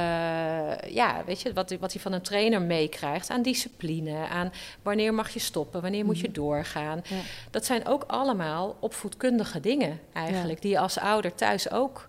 [0.88, 4.26] ja, weet je, wat, wat hij van een trainer meekrijgt aan discipline.
[4.28, 6.32] Aan wanneer mag je stoppen, wanneer moet je Mhm.
[6.34, 7.02] doorgaan.
[7.08, 7.16] Ja.
[7.50, 10.62] Dat zijn ook allemaal opvoedkundige dingen eigenlijk.
[10.62, 12.08] Die je als ouder thuis ook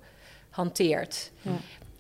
[0.50, 1.32] hanteert.
[1.42, 1.52] Ja.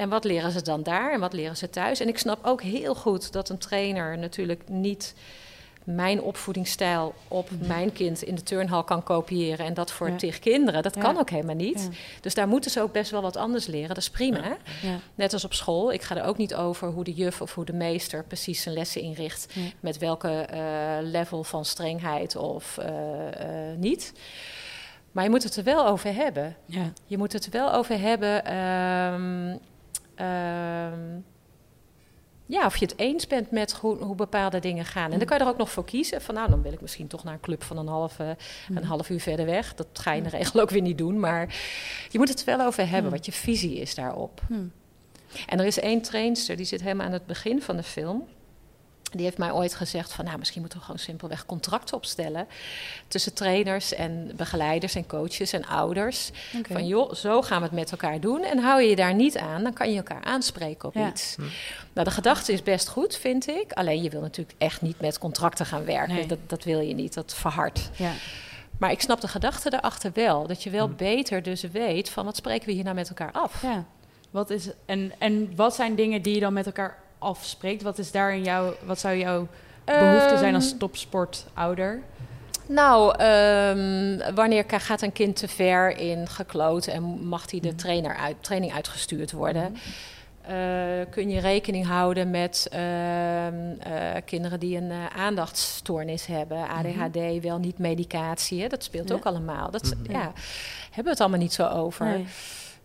[0.01, 1.99] En wat leren ze dan daar en wat leren ze thuis?
[1.99, 5.13] En ik snap ook heel goed dat een trainer natuurlijk niet
[5.83, 10.15] mijn opvoedingsstijl op mijn kind in de turnhal kan kopiëren en dat voor Ja.
[10.15, 10.83] tig kinderen.
[10.83, 11.01] Dat Ja.
[11.01, 11.87] kan ook helemaal niet.
[11.91, 11.97] Ja.
[12.21, 13.87] Dus daar moeten ze ook best wel wat anders leren.
[13.87, 14.57] Dat is prima.
[15.15, 15.91] Net als op school.
[15.91, 18.75] Ik ga er ook niet over hoe de juf of hoe de meester precies zijn
[18.75, 19.53] lessen inricht.
[19.79, 20.61] Met welke eh,
[21.01, 24.13] level van strengheid of eh, eh, niet.
[25.11, 26.55] Maar je moet het er wel over hebben.
[26.65, 26.91] Ja.
[27.05, 28.45] Je moet het er wel over hebben.
[28.45, 29.57] ehm,
[30.21, 31.19] ehm,
[32.45, 35.11] ja, of je het eens bent met hoe, hoe bepaalde dingen gaan.
[35.11, 36.21] En dan kan je er ook nog voor kiezen.
[36.21, 38.29] Van nou, dan wil ik misschien toch naar een club van een half, eh,
[38.69, 39.75] een half uur verder weg.
[39.75, 41.19] Dat ga je in de regel ook weer niet doen.
[41.19, 41.55] Maar
[42.09, 44.41] je moet het er wel over hebben, wat je visie is daarop.
[45.47, 48.27] En er is één trainster, die zit helemaal aan het begin van de film.
[49.11, 52.47] Die heeft mij ooit gezegd van, nou, misschien moeten we gewoon simpelweg contracten opstellen
[53.07, 56.31] tussen trainers en begeleiders en coaches en ouders.
[56.69, 58.43] Van joh, zo gaan we het met elkaar doen.
[58.43, 61.09] En hou je je daar niet aan, dan kan je elkaar aanspreken op Ja.
[61.09, 61.35] iets.
[61.35, 61.41] Hm.
[61.93, 63.71] Nou, de gedachte is best goed, vind ik.
[63.71, 66.15] Alleen je wil natuurlijk echt niet met contracten gaan werken.
[66.15, 66.25] Nee.
[66.27, 67.89] Dat, dat wil je niet, dat verhardt.
[67.95, 68.11] Ja.
[68.79, 70.47] Maar ik snap de gedachte daarachter wel.
[70.47, 70.95] Dat je wel Hm.
[70.95, 73.61] beter dus weet van wat spreken we hier nou met elkaar af.
[73.61, 73.85] ja.
[74.31, 77.81] Wat is, en, en wat zijn dingen die je dan met elkaar afspreekt?
[77.81, 79.47] Wat is daar in jouw, wat zou jouw
[79.85, 82.01] behoefte zijn als Ehm, topsportouder?
[82.65, 88.15] Nou, ehm, wanneer gaat een kind te ver in gekloot en mag hij de trainer
[88.15, 89.75] uit, training uitgestuurd worden?
[90.41, 90.55] Eh,
[91.09, 92.81] kun je rekening houden met ehm,
[93.79, 98.67] eh, kinderen die een eh, aandachtstoornis hebben, ADHD, wel niet medicatie, hè?
[98.67, 99.15] dat speelt Ja.
[99.15, 99.71] ook allemaal.
[99.71, 100.11] Dat, Mhm.
[100.11, 100.31] ja,
[100.85, 102.05] hebben we het allemaal niet zo over.
[102.05, 102.25] Nee.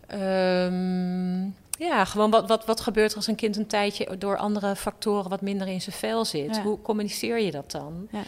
[0.06, 4.76] Ehm, ja, gewoon wat, wat, wat gebeurt er als een kind een tijdje door andere
[4.76, 6.56] factoren wat minder in zijn vel zit?
[6.56, 6.62] Ja.
[6.62, 8.08] Hoe communiceer je dat dan?
[8.10, 8.22] Ja.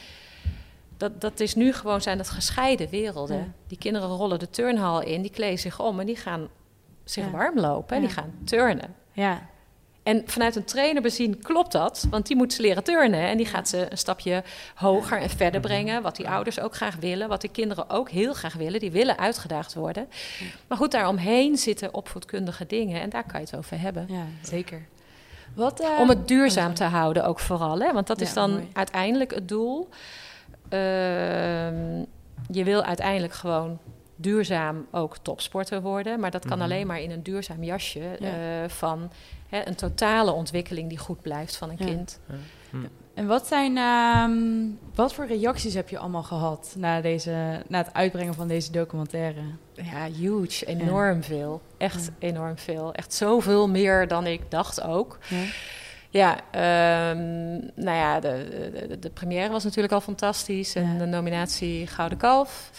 [0.97, 3.37] Dat, dat is nu gewoon zijn dat gescheiden werelden.
[3.37, 3.53] Ja.
[3.67, 6.49] Die kinderen rollen de turnhal in, die kleden zich om en die gaan
[7.05, 8.95] zich warm lopen en die gaan turnen.
[9.13, 9.49] Ja,
[10.09, 13.21] En vanuit een trainer bezien klopt dat, want die moet ze leren turnen.
[13.21, 14.43] En die gaat ze een stapje
[14.75, 16.03] hoger en verder brengen.
[16.03, 18.81] Wat die ouders ook graag willen, wat die kinderen ook heel graag willen.
[18.81, 20.09] Die willen uitgedaagd worden.
[20.69, 24.05] Maar goed, daaromheen zitten opvoedkundige dingen en daar kan je het over hebben.
[24.09, 24.87] ja zeker.
[25.55, 27.93] Wat, eh, Om het duurzaam te houden ook vooral, hè?
[27.93, 28.69] want dat Ja, is dan mooi.
[28.73, 29.89] uiteindelijk het doel.
[30.69, 31.99] Ehm,
[32.51, 33.79] je wil uiteindelijk gewoon
[34.17, 36.67] duurzaam ook topsporter worden, maar dat kan Mhm.
[36.67, 38.29] alleen maar in een duurzaam jasje Ja.
[38.29, 39.11] eh, van
[39.49, 41.85] hè, een totale ontwikkeling die goed blijft van een Ja.
[41.87, 42.19] kind.
[43.15, 44.37] En wat zijn, ehm,
[44.95, 49.41] wat voor reacties heb je allemaal gehad na, deze, na het uitbrengen van deze documentaire?
[49.75, 51.61] Ja, huge, enorm veel.
[51.77, 52.93] Echt enorm veel.
[52.93, 55.19] Echt zoveel meer dan ik dacht ook.
[55.29, 55.43] Ja.
[56.11, 58.49] Ja, ehm, nou ja, de,
[58.89, 60.75] de, de première was natuurlijk al fantastisch.
[60.75, 60.99] En Ja.
[60.99, 62.71] de nominatie Gouden Kalf.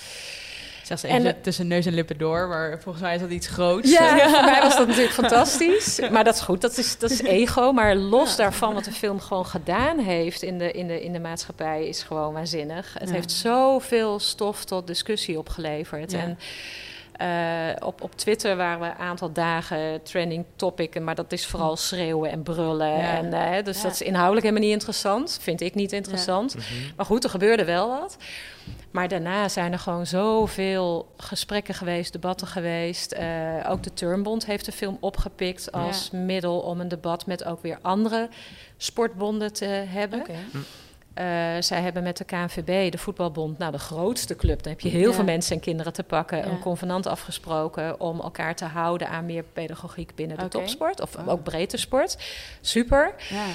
[1.04, 3.92] Even tussen neus en lippen door, maar volgens mij is dat iets groots.
[3.92, 6.00] Ja, voor mij was dat natuurlijk fantastisch.
[6.12, 7.72] Maar dat is goed, dat is, dat is ego.
[7.72, 11.20] Maar los daarvan, wat de film gewoon gedaan heeft in de, in de, in de
[11.20, 12.94] maatschappij, is gewoon waanzinnig.
[13.00, 13.16] Het Ja.
[13.16, 16.14] heeft zoveel stof tot discussie opgeleverd.
[16.14, 16.38] En
[17.20, 21.78] eh, op, op Twitter waren we een aantal dagen trending topic, maar dat is vooral
[21.78, 22.98] schreeuwen en brullen.
[22.98, 23.18] Ja.
[23.18, 23.84] En, eh, dus Ja.
[23.84, 25.38] dat is inhoudelijk helemaal niet interessant.
[25.42, 26.56] Vind ik niet interessant.
[26.56, 26.66] Mhm.
[26.96, 28.18] Maar goed, er gebeurde wel wat.
[28.92, 33.12] Maar daarna zijn er gewoon zoveel gesprekken geweest, debatten geweest.
[33.12, 33.26] Eh,
[33.70, 37.78] ook de Turnbond heeft de film opgepikt als middel om een debat met ook weer
[37.82, 38.30] andere
[38.78, 40.20] sportbonden te hebben.
[40.20, 40.34] Oké.
[41.20, 41.26] Eh,
[41.60, 44.64] zij hebben met de KNVB, de voetbalbond, nou de grootste club.
[44.64, 45.14] Dan heb je heel Ja.
[45.16, 46.38] veel mensen en kinderen te pakken.
[46.38, 46.46] Ja.
[46.46, 51.02] Een convenant afgesproken om elkaar te houden aan meer pedagogiek binnen de topsport.
[51.02, 51.28] Of Oh.
[51.28, 52.18] ook breedte sport.
[52.62, 53.14] Super.
[53.30, 53.46] Ja.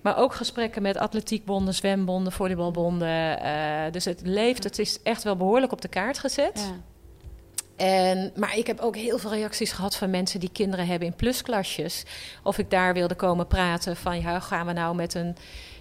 [0.00, 3.40] Maar ook gesprekken met atletiekbonden, zwembonden, volleybalbonden.
[3.40, 3.52] Eh,
[3.92, 6.52] dus het leeft, het is echt wel behoorlijk op de kaart gezet.
[6.68, 6.76] Ja.
[7.76, 11.14] En, maar ik heb ook heel veel reacties gehad van mensen die kinderen hebben in
[11.14, 12.04] plusklasjes.
[12.42, 15.36] Of ik daar wilde komen praten van, ja, gaan we nou met een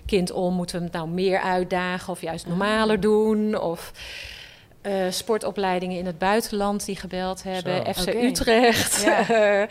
[0.08, 0.54] kind om?
[0.54, 3.60] Moeten we hem nou meer uitdagen of juist normaler doen?
[3.60, 3.92] Of
[4.82, 7.96] eh, sportopleidingen in het buitenland die gebeld hebben.
[7.96, 8.02] Zo.
[8.02, 8.14] FC.
[8.14, 9.02] Utrecht.
[9.02, 9.26] Ja.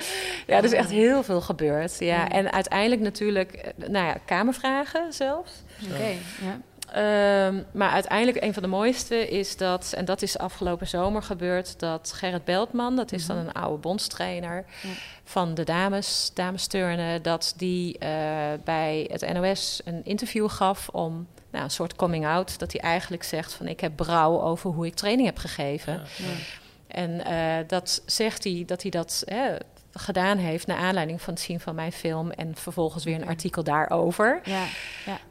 [0.47, 0.57] Ja.
[0.57, 1.97] er is echt heel veel gebeurd.
[1.99, 2.07] Ja.
[2.07, 2.29] Ja.
[2.29, 5.53] En uiteindelijk natuurlijk, eh, nou ja, kamervragen zelfs.
[5.93, 6.09] Oké.
[6.45, 6.61] Ja.
[6.93, 11.79] Ehm, maar uiteindelijk een van de mooiste is dat, en dat is afgelopen zomer gebeurd,
[11.79, 14.89] dat Gerrit Beltman, dat is dan een oude bondstrainer Ja.
[15.25, 18.09] van de dames, dames turnen, dat die eh,
[18.65, 23.23] bij het NOS een interview gaf om nou, een soort coming out, dat hij eigenlijk
[23.23, 25.93] zegt van ik heb brouw over hoe ik training heb gegeven.
[26.17, 26.25] Ja.
[26.87, 29.57] En eh, dat zegt hij dat hij dat hè,
[29.97, 33.63] gedaan heeft naar aanleiding van het zien van mijn film en vervolgens weer een artikel
[33.65, 34.41] daarover.
[34.45, 34.63] Ja.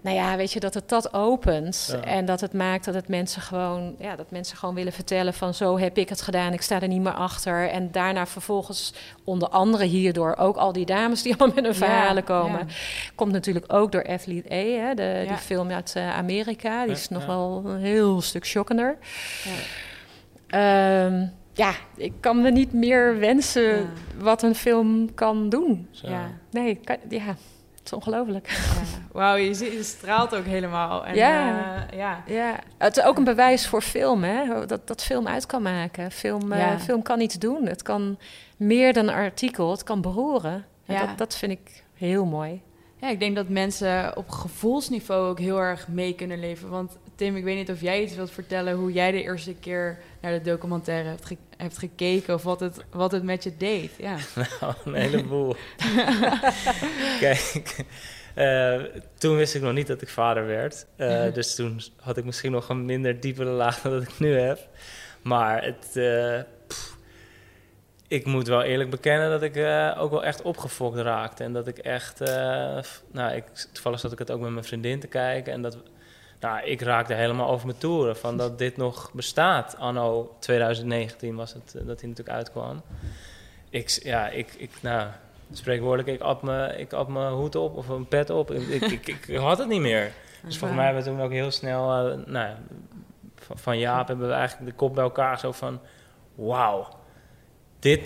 [0.01, 1.99] Nou ja, weet je, dat het dat opent Ja.
[2.01, 5.53] en dat het maakt dat het mensen gewoon, ja, dat mensen gewoon willen vertellen van
[5.53, 7.69] zo heb ik het gedaan, ik sta er niet meer achter.
[7.69, 12.23] En daarna vervolgens onder andere hierdoor ook al die dames die allemaal met hun verhalen
[12.23, 12.59] komen.
[12.59, 12.73] Ja.
[13.15, 14.55] Komt natuurlijk ook door Athlete A,
[14.87, 15.27] hè, de, Ja.
[15.27, 16.79] die film uit eh, Amerika.
[16.79, 17.27] Die Ja, is nog ja.
[17.27, 18.97] wel een heel stuk shockender.
[19.43, 21.29] Ja.
[21.57, 23.85] Ja, ik kan me niet meer wensen Ja.
[24.17, 25.87] wat een film kan doen.
[25.91, 26.09] Zo.
[26.09, 26.31] Ja.
[26.51, 28.47] Nee, kan- ja, het is ongelooflijk.
[28.49, 28.81] Ja.
[29.11, 31.05] Wauw, je, ziet- je straalt ook helemaal.
[31.05, 31.87] En, Ja.
[31.91, 32.23] eh, ja.
[32.27, 34.65] Ja, het is ook een bewijs voor film, hè?
[34.65, 36.11] Dat, dat film uit kan maken.
[36.11, 37.65] Film, eh, film kan iets doen.
[37.65, 38.17] Het kan
[38.57, 40.65] meer dan een artikel, het kan beroeren.
[40.83, 41.05] Ja.
[41.05, 42.61] Dat, dat vind ik heel mooi.
[43.01, 46.69] Ja, ik denk dat mensen op gevoelsniveau ook heel erg mee kunnen leven.
[46.69, 49.97] Want Tim, ik weet niet of jij iets wilt vertellen hoe jij de eerste keer
[50.21, 53.91] naar de documentaire hebt, ge- hebt gekeken of wat het, wat het met je deed.
[53.97, 54.15] Ja.
[54.61, 55.55] Nou, een heleboel.
[57.19, 57.75] Kijk,
[58.33, 58.81] eh,
[59.17, 60.85] toen wist ik nog niet dat ik vader werd.
[60.95, 64.37] Eh, dus toen had ik misschien nog een minder diepere laag dan dat ik nu
[64.37, 64.59] heb.
[65.21, 66.97] Maar het, eh, pff,
[68.07, 69.57] ik moet wel eerlijk bekennen dat ik
[69.97, 71.43] ook wel echt opgefokt raakte.
[71.43, 72.19] En dat ik echt,
[73.11, 75.53] nou, ik, toevallig zat ik het ook met mijn vriendin te kijken.
[75.53, 75.77] En dat,
[76.39, 79.77] nou, ik raakte helemaal over mijn toeren van dat dit nog bestaat.
[79.77, 82.81] Anno 2019 was het eh, dat hij natuurlijk uitkwam.
[83.69, 85.07] Ik, ja, ik, ik, nou,
[85.53, 88.51] spreekwoordelijk, ik at mijn ik at mijn hoed op of een pet op.
[88.51, 90.11] Ik, ik, ik, had het niet meer.
[90.43, 92.55] Dus volgens mij hebben we toen ook heel snel, eh, nou,
[93.35, 95.79] van, van Jaap hebben we eigenlijk de kop bij elkaar zo van...
[96.35, 96.87] Wauw,
[97.79, 98.01] dit...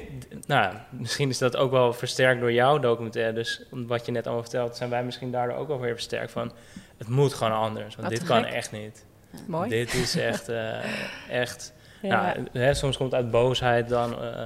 [0.48, 3.34] Nou, misschien is dat ook wel versterkt door jouw documentaire.
[3.34, 6.52] Dus wat je net allemaal vertelt, zijn wij misschien daardoor ook wel weer versterkt van...
[7.00, 8.54] Het moet gewoon anders, want Wat dit kan gek.
[8.54, 9.06] echt niet.
[9.48, 9.70] Mooi.
[9.70, 10.50] Dit is echt...
[10.50, 10.78] eh,
[11.44, 12.22] echt Ja.
[12.22, 14.42] nou, hè, soms komt uit boosheid dan eh,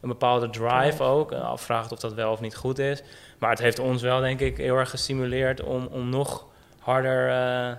[0.00, 1.32] een bepaalde drive ook.
[1.32, 3.02] Uh, afvraagt of dat wel of niet goed is.
[3.38, 6.46] Maar het heeft ons wel, denk ik, heel erg gestimuleerd om, om nog
[6.78, 7.76] harder eh,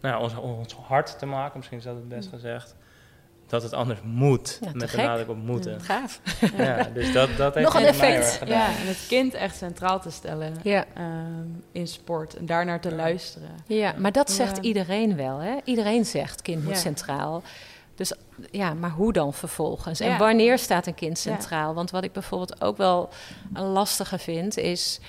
[0.00, 1.56] nou, ons, ons hart te maken.
[1.56, 2.74] Misschien is dat het best gezegd.
[3.50, 4.58] Dat het anders moet.
[4.60, 5.04] Ja, met de gek.
[5.06, 5.80] nadruk op moeten.
[5.80, 6.20] Gaaf.
[6.56, 8.16] Ja, dus dat, dat heeft Nog een effect.
[8.24, 8.58] erg gedaan.
[8.58, 10.84] Ja, en het kind echt centraal te stellen Ja.
[10.94, 13.48] ehm, in sport en daarnaar te luisteren.
[13.66, 14.62] ja, maar dat zegt Ja.
[14.62, 15.38] iedereen wel.
[15.38, 15.56] Hè?
[15.64, 16.78] Iedereen zegt kind moet Ja.
[16.78, 17.42] centraal.
[17.94, 18.12] Dus
[18.50, 20.00] ja, maar hoe dan vervolgens?
[20.00, 21.74] En wanneer staat een kind centraal?
[21.74, 23.08] Want wat ik bijvoorbeeld ook wel
[23.54, 25.00] een lastige vind, is...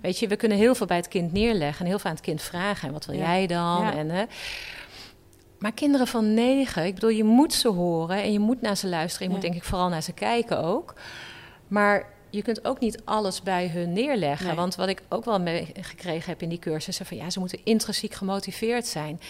[0.00, 1.80] Weet je, we kunnen heel veel bij het kind neerleggen...
[1.80, 2.86] en heel veel aan het kind vragen.
[2.88, 3.22] En wat wil Ja.
[3.22, 3.82] jij dan?
[3.82, 3.94] Ja.
[3.94, 4.24] En, hè,
[5.60, 8.22] maar kinderen van negen, ik bedoel, je moet ze horen...
[8.22, 9.26] en je moet naar ze luisteren.
[9.26, 9.38] Je Ja.
[9.40, 10.94] moet denk ik vooral naar ze kijken ook.
[11.68, 14.46] Maar je kunt ook niet alles bij hun neerleggen.
[14.46, 14.56] Nee.
[14.56, 17.06] Want wat ik ook wel meegekregen heb in die cursussen...
[17.06, 19.20] van ja, ze moeten intrinsiek gemotiveerd zijn...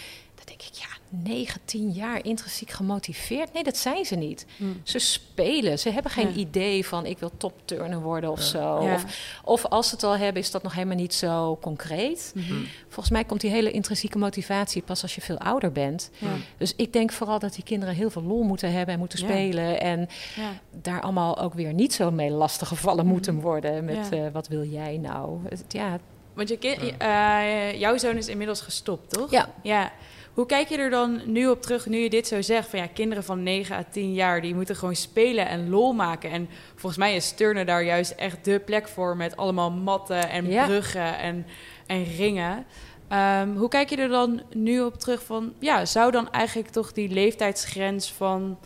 [0.45, 3.53] Dan denk ik, ja, 19 jaar intrinsiek gemotiveerd?
[3.53, 4.45] Nee, dat zijn ze niet.
[4.57, 4.81] Mm.
[4.83, 5.79] Ze spelen.
[5.79, 6.35] Ze hebben geen Ja.
[6.35, 8.83] idee van ik wil topturner worden of zo.
[8.83, 8.93] Ja.
[8.93, 9.05] Of,
[9.43, 12.31] of als ze het al hebben, is dat nog helemaal niet zo concreet.
[12.35, 12.53] Mhm.
[12.87, 16.09] Volgens mij komt die hele intrinsieke motivatie pas als je veel ouder bent.
[16.17, 16.27] Ja.
[16.57, 19.25] Dus ik denk vooral dat die kinderen heel veel lol moeten hebben en moeten Ja.
[19.25, 19.81] spelen.
[19.81, 20.51] En Ja.
[20.81, 23.85] daar allemaal ook weer niet zo mee lastig gevallen moeten worden.
[23.85, 24.17] Met Ja.
[24.25, 25.39] eh, wat wil jij nou?
[25.67, 25.99] Ja,
[26.33, 29.31] Want je kind, eh, jouw zoon is inmiddels gestopt, toch?
[29.31, 29.49] Ja.
[29.63, 29.91] ja.
[30.33, 32.69] Hoe kijk je er dan nu op terug, nu je dit zo zegt?
[32.69, 36.31] Van ja, kinderen van 9 à 10 jaar, die moeten gewoon spelen en lol maken.
[36.31, 39.17] En volgens mij is turnen daar juist echt de plek voor...
[39.17, 40.65] met allemaal matten en Ja.
[40.65, 41.45] bruggen en,
[41.87, 42.65] en ringen.
[43.07, 45.53] Ehm, hoe kijk je er dan nu op terug van...
[45.59, 48.59] ja, zou dan eigenlijk toch die leeftijdsgrens van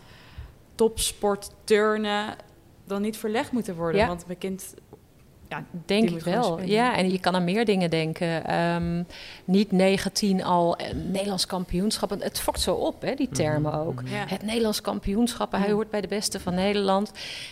[0.76, 2.36] topsport turnen...
[2.88, 4.02] dan niet verlegd moeten worden?
[4.02, 4.08] Ja.
[4.08, 4.74] Want mijn kind...
[5.50, 6.62] Ja, Denk ik wel.
[6.62, 8.46] Ja, en je kan aan meer dingen denken.
[8.46, 9.04] Ehm,
[9.46, 12.10] niet 19 al eh, Nederlands kampioenschap.
[12.10, 14.02] Het fokt zo op, hè, die termen ook.
[14.06, 14.26] Ja.
[14.28, 17.12] Het Nederlands kampioenschap, hij hoort bij de beste van Nederland.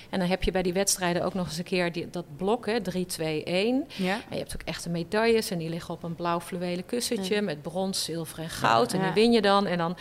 [0.09, 2.65] En dan heb je bij die wedstrijden ook nog eens een keer die, dat blok,
[2.65, 3.85] hè, 3, 2, 1.
[3.95, 4.13] ja.
[4.13, 7.35] En je hebt ook echte medailles en die liggen op een blauw fluwelen kussentje...
[7.35, 7.41] Ja.
[7.41, 8.93] met brons, zilver en goud.
[8.93, 9.67] En die win je dan.
[9.67, 9.97] En dan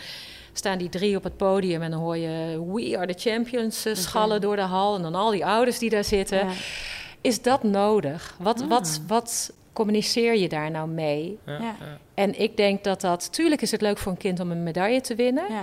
[0.53, 2.63] staan die drie op het podium en dan hoor je...
[2.73, 4.95] We are the champions eh, schallen door de hal.
[4.95, 6.37] En dan al die ouders die daar zitten.
[6.37, 6.53] Ja.
[7.23, 8.35] Is dat nodig?
[8.39, 8.67] Wat, Ah.
[8.69, 11.37] wat, wat communiceer je daar nou mee?
[11.45, 11.59] Ja, Ja.
[11.59, 11.97] ja.
[12.13, 13.31] En ik denk dat dat...
[13.33, 15.45] Tuurlijk is het leuk voor een kind om een medaille te winnen.
[15.49, 15.61] Ja.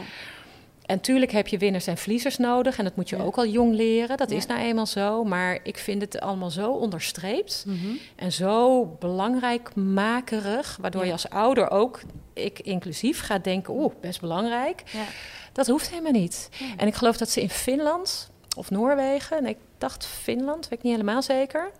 [0.86, 2.78] En tuurlijk heb je winners en verliezers nodig.
[2.78, 3.22] En dat moet je Ja.
[3.22, 4.16] ook al jong leren.
[4.16, 4.36] Dat Ja.
[4.36, 5.24] is nou eenmaal zo.
[5.24, 7.64] Maar ik vind het allemaal zo onderstreept.
[7.66, 7.86] Mhm.
[8.16, 10.78] En zo belangrijk makerig.
[10.80, 11.06] Waardoor Ja.
[11.06, 12.00] je als ouder ook,
[12.34, 13.74] ik inclusief, gaat denken...
[13.74, 14.82] oeh, best belangrijk.
[14.92, 15.04] Ja.
[15.52, 16.48] Dat hoeft helemaal niet.
[16.52, 16.66] Ja.
[16.76, 19.36] En ik geloof dat ze in Finland of Noorwegen...
[19.36, 21.70] en ik dacht Finland, weet ik niet helemaal zeker...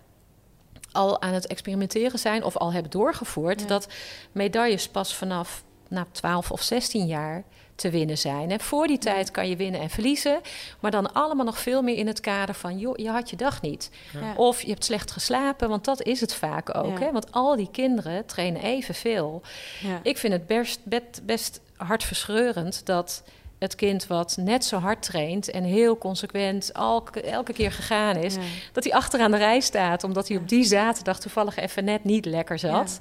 [0.91, 3.61] al aan het experimenteren zijn of al hebben doorgevoerd...
[3.61, 3.67] Ja.
[3.67, 3.87] dat
[4.31, 7.43] medailles pas vanaf nou, 12 of 16 jaar
[7.75, 8.51] te winnen zijn.
[8.51, 10.41] En voor die tijd kan je winnen en verliezen...
[10.79, 12.77] maar dan allemaal nog veel meer in het kader van...
[12.77, 13.91] joh, je had je dag niet.
[14.13, 14.33] Ja.
[14.35, 16.97] Of je hebt slecht geslapen, want dat is het vaak ook.
[16.97, 17.05] Ja.
[17.05, 17.11] Hè?
[17.11, 19.41] Want al die kinderen trainen evenveel.
[19.81, 19.99] Ja.
[20.03, 23.23] Ik vind het best, best, best hartverscheurend dat
[23.61, 28.35] het kind wat net zo hard traint en heel consequent elke, elke keer gegaan is,
[28.35, 28.41] Ja.
[28.71, 32.25] dat hij achteraan de rij staat, omdat hij op die zaterdag toevallig even net niet
[32.25, 32.99] lekker zat.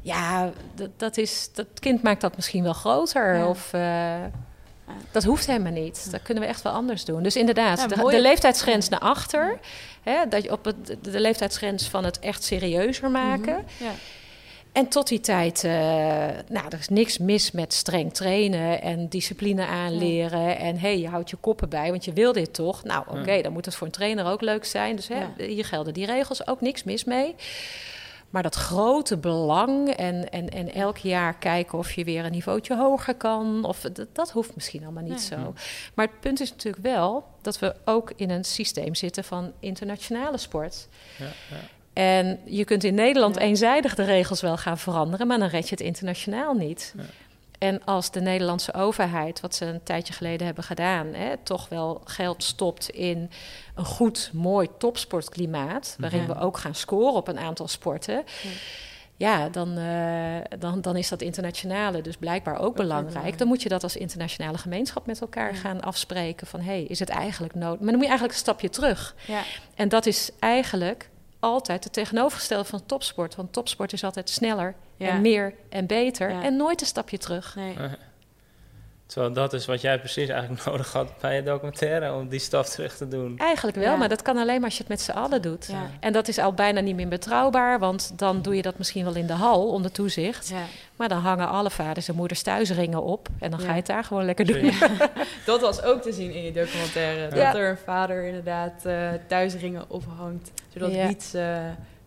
[0.00, 3.36] Ja, dat, dat is, dat kind maakt dat misschien wel groter.
[3.36, 3.48] Ja.
[3.48, 4.14] Of, eh,
[5.10, 6.10] dat hoeft helemaal niet.
[6.10, 7.22] Dat kunnen we echt wel anders doen.
[7.22, 9.58] Dus inderdaad, Ja, de, leeftijdsgrens naar achter.
[10.02, 13.54] Hè, dat je op het, de, de leeftijdsgrens van het echt serieuzer maken.
[13.54, 13.84] Mhm.
[13.84, 13.90] Ja.
[14.72, 15.70] En tot die tijd, eh,
[16.48, 20.58] nou, er is niks mis met streng trainen en discipline aanleren.
[20.58, 22.84] En hé, hey, je houdt je koppen bij, want je wil dit toch?
[22.84, 24.96] Nou, oké, dan moet het voor een trainer ook leuk zijn.
[24.96, 25.44] Dus hè, Ja.
[25.46, 27.34] hier gelden die regels ook niks mis mee.
[28.30, 32.76] Maar dat grote belang en, en, en elk jaar kijken of je weer een niveautje
[32.76, 35.40] hoger kan, of, dat, dat hoeft misschien allemaal niet Nee.
[35.44, 35.54] zo.
[35.94, 40.38] Maar het punt is natuurlijk wel dat we ook in een systeem zitten van internationale
[40.38, 40.88] sport.
[41.18, 41.56] Ja, ja.
[41.92, 43.40] En je kunt in Nederland Ja.
[43.40, 46.94] eenzijdig de regels wel gaan veranderen, maar dan red je het internationaal niet.
[46.96, 47.02] Ja.
[47.58, 52.00] En als de Nederlandse overheid, wat ze een tijdje geleden hebben gedaan, hè, toch wel
[52.04, 53.30] geld stopt in
[53.74, 56.26] een goed, mooi topsportklimaat, waarin Ja.
[56.26, 58.24] we ook gaan scoren op een aantal sporten.
[59.16, 63.06] Ja, dan, eh, dan, dan is dat internationale dus blijkbaar ook belangrijk.
[63.08, 63.38] belangrijk.
[63.38, 65.58] Dan moet je dat als internationale gemeenschap met elkaar Ja.
[65.58, 66.46] gaan afspreken.
[66.46, 67.78] Van hé, hey, is het eigenlijk nodig?
[67.80, 69.14] Maar dan moet je eigenlijk een stapje terug.
[69.26, 69.42] Ja.
[69.74, 71.10] En dat is eigenlijk
[71.42, 73.34] altijd het tegenovergestelde van topsport.
[73.34, 75.08] Want topsport is altijd sneller Ja.
[75.08, 76.30] en meer en beter.
[76.30, 76.42] Ja.
[76.42, 77.54] En nooit een stapje terug.
[77.54, 77.74] Nee.
[79.12, 82.64] Terwijl dat is wat jij precies eigenlijk nodig had bij je documentaire, om die stap
[82.64, 83.38] terug te doen.
[83.38, 83.96] Eigenlijk wel, Ja.
[83.96, 85.66] maar dat kan alleen maar als je het met z'n allen doet.
[85.70, 85.90] Ja.
[86.00, 89.14] En dat is al bijna niet meer betrouwbaar, want dan doe je dat misschien wel
[89.14, 90.48] in de hal onder toezicht.
[90.48, 90.62] Ja.
[90.96, 94.04] Maar dan hangen alle vaders en moeders thuisringen op en dan ga je het daar
[94.04, 94.70] gewoon lekker doen.
[95.46, 97.34] Dat was ook te zien in je documentaire.
[97.34, 101.06] Dat er een vader inderdaad eh thuisringen ophangt, zodat Ja.
[101.06, 101.56] Wiets eh,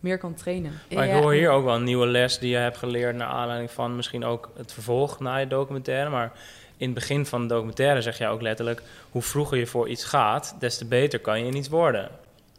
[0.00, 0.72] meer kan trainen.
[0.94, 1.14] Maar Ja.
[1.16, 3.96] ik hoor hier ook wel een nieuwe les die je hebt geleerd naar aanleiding van
[3.96, 6.10] misschien ook het vervolg na je documentaire.
[6.10, 6.32] Maar
[6.76, 10.04] in het begin van de documentaire zeg jij ook letterlijk: hoe vroeger je voor iets
[10.04, 12.10] gaat, des te beter kan je in iets worden.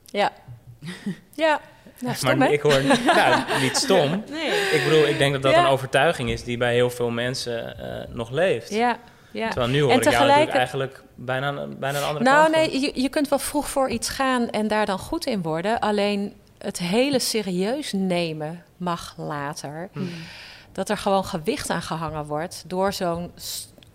[0.06, 0.32] Ja.
[1.34, 1.60] Ja,
[1.99, 2.53] nou, stom, maar hè?
[2.53, 4.10] ik hoor nou, niet stom.
[4.32, 4.49] Nee.
[4.71, 5.60] Ik bedoel, ik denk dat dat Ja.
[5.60, 8.69] een overtuiging is die bij heel veel mensen eh, nog leeft.
[8.69, 8.97] Ja,
[9.32, 9.47] ja.
[9.49, 12.56] Terwijl nu hoor En ik jou tegelijk- eigenlijk bijna, een- bijna een andere Nou, kant
[12.56, 12.69] van.
[12.71, 15.80] nee, je, je kunt wel vroeg voor iets gaan en daar dan goed in worden.
[15.80, 19.89] Alleen het hele serieus nemen mag later.
[19.93, 19.99] Hm.
[20.71, 23.32] Dat er gewoon gewicht aan gehangen wordt door zo'n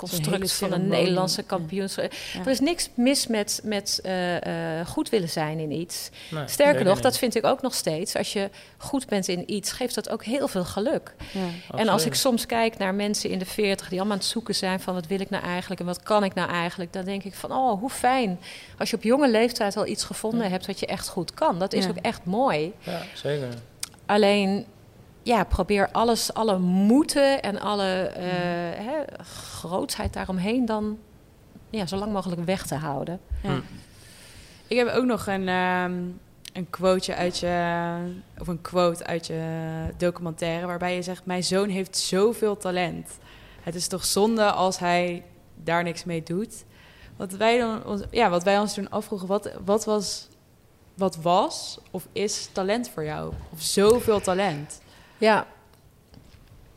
[0.09, 0.89] construct van een.
[0.89, 2.13] Nederlandse kampioenschap.
[2.33, 2.41] Ja.
[2.41, 6.11] Er is niks mis met, met eh, eh, goed willen zijn in iets.
[6.31, 8.17] Nee, Sterker nog, dat vind ik ook nog steeds.
[8.17, 11.15] Als je goed bent in iets, geeft dat ook heel veel geluk.
[11.33, 11.79] Ja.
[11.79, 14.55] En als ik soms kijk naar mensen in de 40 die allemaal aan het zoeken
[14.55, 17.23] zijn van wat wil ik nou eigenlijk en wat kan ik nou eigenlijk, dan denk
[17.25, 18.39] ik van oh, hoe fijn
[18.79, 21.59] als je op jonge leeftijd al iets gevonden hebt wat je echt goed kan.
[21.59, 21.91] Dat is Ja.
[21.91, 22.73] ook echt mooi.
[22.79, 23.49] Ja, zeker.
[24.07, 24.67] Alleen
[25.23, 28.25] ja, probeer alles, alle moeten en alle eh,
[28.87, 30.99] hè, grootsheid daaromheen dan
[31.71, 33.21] ja, zo lang mogelijk weg te houden.
[33.43, 33.51] Ja.
[33.51, 33.61] Hm.
[34.67, 35.93] Ik heb ook nog een, ehm,
[36.53, 37.97] een quoteje uit je,
[38.39, 39.43] of een quote uit je
[39.97, 43.19] documentaire, waarbij je zegt: Mijn zoon heeft zoveel talent.
[43.63, 46.65] Het is toch zonde als hij daar niks mee doet.
[47.17, 50.29] Wat wij, dan, ons- ja, wat wij ons toen afvroegen, wat, wat, was,
[50.95, 53.33] wat was of is talent voor jou?
[53.53, 54.81] Of zoveel talent?
[55.23, 55.47] Ja.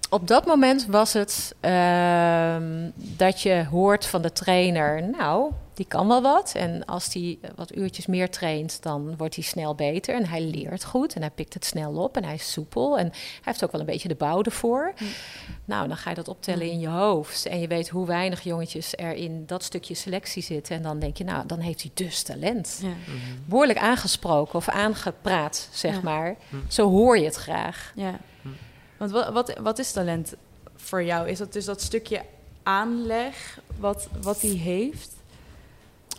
[0.09, 6.07] Op dat moment was het ehm, dat je hoort van de trainer, nou, die kan
[6.07, 6.53] wel wat.
[6.55, 10.15] En als die wat uurtjes meer traint, dan wordt hij snel beter.
[10.15, 12.97] En hij leert goed en hij pikt het snel op en hij is soepel.
[12.97, 14.93] En hij heeft ook wel een beetje de bouw ervoor.
[14.97, 15.03] Hm.
[15.65, 17.45] Nou, dan ga je dat optellen in je hoofd.
[17.45, 20.75] En je weet hoe weinig jongetjes er in dat stukje selectie zitten.
[20.75, 22.79] En dan denk je, nou, dan heeft hij dus talent.
[22.81, 22.89] Ja.
[23.45, 26.01] Behoorlijk aangesproken of aangepraat, zeg Ja.
[26.03, 26.35] maar.
[26.49, 26.55] Hm.
[26.67, 27.91] Zo hoor je het graag.
[27.95, 28.19] Ja.
[28.97, 30.33] Want wat, wat, wat is talent
[30.75, 31.29] voor jou?
[31.29, 32.21] Is dat dus dat stukje
[32.63, 35.13] aanleg wat, wat hij heeft?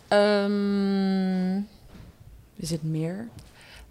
[0.07, 1.57] Ehm,
[2.55, 3.27] Is het meer?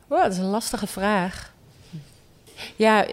[0.07, 1.53] wow, dat is een lastige vraag.
[2.77, 3.07] Ja,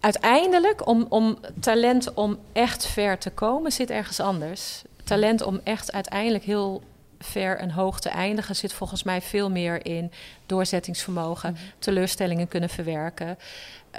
[0.00, 4.82] uiteindelijk om, om talent om echt ver te komen zit ergens anders.
[5.04, 6.82] Talent om echt uiteindelijk heel
[7.18, 10.12] ver en hoog te eindigen zit volgens mij veel meer in
[10.46, 13.38] doorzettingsvermogen, teleurstellingen kunnen verwerken,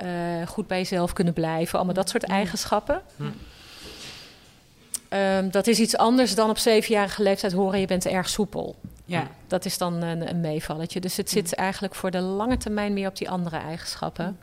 [0.01, 3.01] eh, goed bij jezelf kunnen blijven, allemaal dat soort eigenschappen.
[3.15, 3.23] Hm.
[5.09, 8.75] Ehm, dat is iets anders dan op zevenjarige leeftijd horen je bent erg soepel.
[9.05, 9.27] Ja.
[9.47, 10.99] Dat is dan een, een meevalletje.
[10.99, 14.37] Dus het zit eigenlijk voor de lange termijn meer op die andere eigenschappen.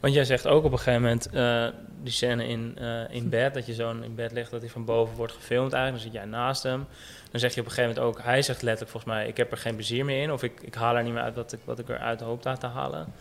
[0.00, 1.66] Want jij zegt ook op een gegeven moment eh,
[2.02, 4.84] die scène in, eh, in bed, dat je zo'n in bed ligt, dat hij van
[4.84, 6.04] boven wordt gefilmd eigenlijk.
[6.04, 6.86] Dan zit jij naast hem.
[7.30, 9.50] Dan zeg je op een gegeven moment ook, hij zegt letterlijk volgens mij, ik heb
[9.50, 10.32] er geen plezier meer in.
[10.32, 12.58] Of ik, ik haal er niet meer uit wat ik, wat ik eruit hoop daar
[12.58, 13.12] te halen.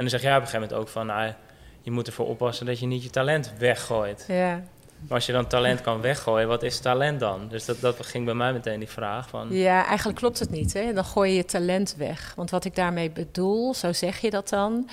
[0.00, 1.32] En dan zeg jij op een gegeven moment ook van, nou,
[1.80, 4.24] je moet ervoor oppassen dat je niet je talent weggooit.
[4.28, 4.62] Ja.
[5.00, 7.48] Maar als je dan talent kan weggooien, wat is talent dan?
[7.48, 9.48] Dus dat, dat ging bij mij meteen die vraag van...
[9.50, 10.72] ja, eigenlijk klopt het niet.
[10.72, 10.92] Hè?
[10.92, 12.32] Dan gooi je je talent weg.
[12.36, 14.88] Want wat ik daarmee bedoel, zo zeg je dat dan,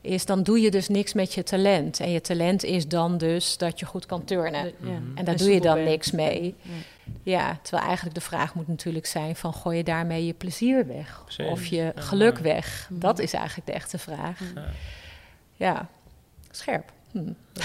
[0.00, 2.00] is dan doe je dus niks met je talent.
[2.00, 4.64] En je talent is dan dus dat je goed kan turnen.
[4.64, 4.72] Ja.
[4.78, 4.92] Mhm.
[5.14, 6.54] En daar En doe je dan niks mee.
[6.62, 6.72] Ja.
[7.22, 11.22] Ja, terwijl eigenlijk de vraag moet natuurlijk zijn van gooi je daarmee je plezier weg?
[11.24, 11.46] Precies.
[11.46, 12.86] Of je geluk weg?
[12.90, 13.00] Mhm.
[13.00, 14.40] Dat is eigenlijk de echte vraag.
[14.54, 14.64] Ja.
[15.56, 15.88] Ja,
[16.50, 16.92] scherp.
[17.16, 17.32] Hm.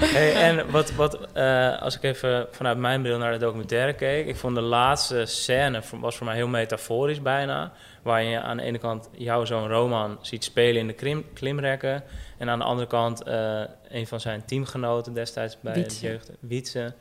[0.00, 4.26] Hey, en wat, wat eh, als ik even vanuit mijn bril naar de documentaire keek,
[4.26, 8.62] ik vond de laatste scène was voor mij heel metaforisch bijna, waar je aan de
[8.62, 12.02] ene kant jouw zoon Roman ziet spelen in de klim, klimrekken
[12.38, 16.00] en aan de andere kant eh, een van zijn teamgenoten destijds bij Wietse.
[16.00, 16.92] de jeugd, Wietse.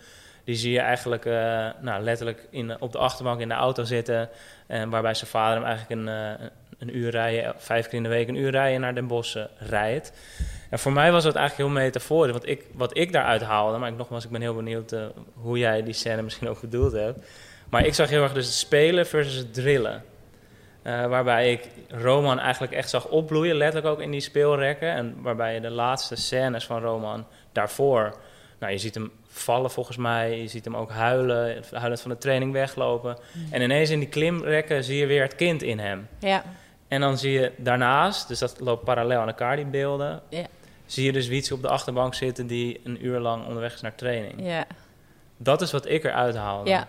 [0.43, 4.30] Die zie je eigenlijk eh, nou, letterlijk in, op de achterbank in de auto zitten.
[4.67, 6.49] En waarbij zijn vader hem eigenlijk een,
[6.80, 9.43] een uur rijden, vijf keer in de week een uur rijden naar Den Bosch eh,
[9.57, 10.13] rijdt.
[10.69, 12.32] En voor mij was dat eigenlijk heel metaforisch.
[12.32, 15.57] Want ik, wat ik daaruit haalde, maar ik, nogmaals, ik ben heel benieuwd eh, hoe
[15.57, 17.19] jij die scène misschien ook bedoeld hebt.
[17.69, 20.03] Maar ik zag heel erg dus het spelen versus het drillen.
[20.82, 24.91] Eh, waarbij ik Roman eigenlijk echt zag opbloeien, letterlijk ook in die speelrekken.
[24.91, 28.17] En waarbij je de laatste scènes van Roman daarvoor...
[28.59, 32.17] Nou, je ziet hem vallen volgens mij, je ziet hem ook huilen, huilend van de
[32.17, 33.17] training weglopen.
[33.51, 36.07] En ineens in die klimrekken zie je weer het kind in hem.
[36.19, 36.43] Ja,
[36.89, 40.21] En dan zie je daarnaast, dus dat loopt parallel aan elkaar, die beelden.
[40.29, 40.45] Ja.
[40.85, 43.95] zie je dus Wietse op de achterbank zitten die een uur lang onderweg is naar
[43.95, 44.33] training.
[44.37, 44.65] Ja.
[45.37, 46.67] Dat is wat ik eruit haal.
[46.67, 46.85] Ja.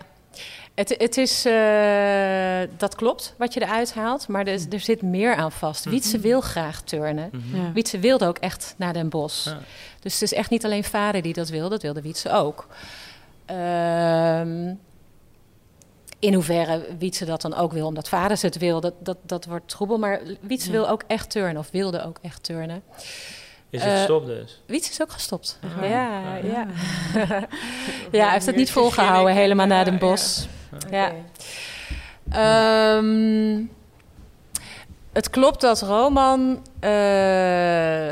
[0.75, 5.35] Het, het is, eh, dat klopt wat je eruit haalt, maar er, er zit meer
[5.35, 5.85] aan vast.
[5.85, 5.93] Mhm.
[5.93, 7.29] Wietse wil graag turnen.
[7.31, 7.61] Mhm.
[7.61, 7.71] Ja.
[7.71, 9.45] Wietse wilde ook echt naar Den Bosch.
[9.45, 9.59] Ja.
[9.99, 12.67] Dus het is echt niet alleen vader die dat wil, dat wilde Wietse ook.
[13.45, 14.73] Ehm,
[16.21, 19.45] in hoeverre Wietse dat dan ook wil, omdat vader ze het wil, dat, dat, dat
[19.45, 19.97] wordt troebel.
[19.97, 20.71] Maar Wietse Ja.
[20.71, 22.83] wil ook echt turnen, of wilde ook echt turnen.
[23.69, 24.61] Is het Eh, stop dus?
[24.65, 25.59] Wietse is ook gestopt.
[25.63, 25.89] Ah.
[25.89, 26.43] Ja, Ah.
[26.51, 26.67] ja.
[28.11, 30.45] ja, hij heeft het niet volgehouden helemaal naar Den Bosch.
[30.89, 31.11] Ja.
[32.31, 33.61] Ehm,
[35.13, 36.65] het klopt dat Roman.
[36.79, 38.11] eh,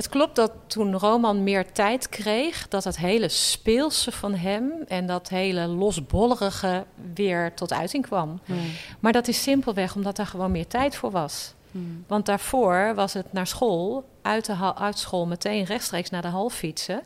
[0.00, 5.06] het klopt dat toen Roman meer tijd kreeg, dat het hele speelse van hem en
[5.06, 6.84] dat hele losbollerige
[7.14, 8.40] weer tot uiting kwam.
[9.00, 11.54] Maar dat is simpelweg omdat daar gewoon meer tijd voor was.
[12.06, 16.50] Want daarvoor was het naar school, uit, de uit school meteen rechtstreeks naar de hal
[16.50, 17.02] fietsen.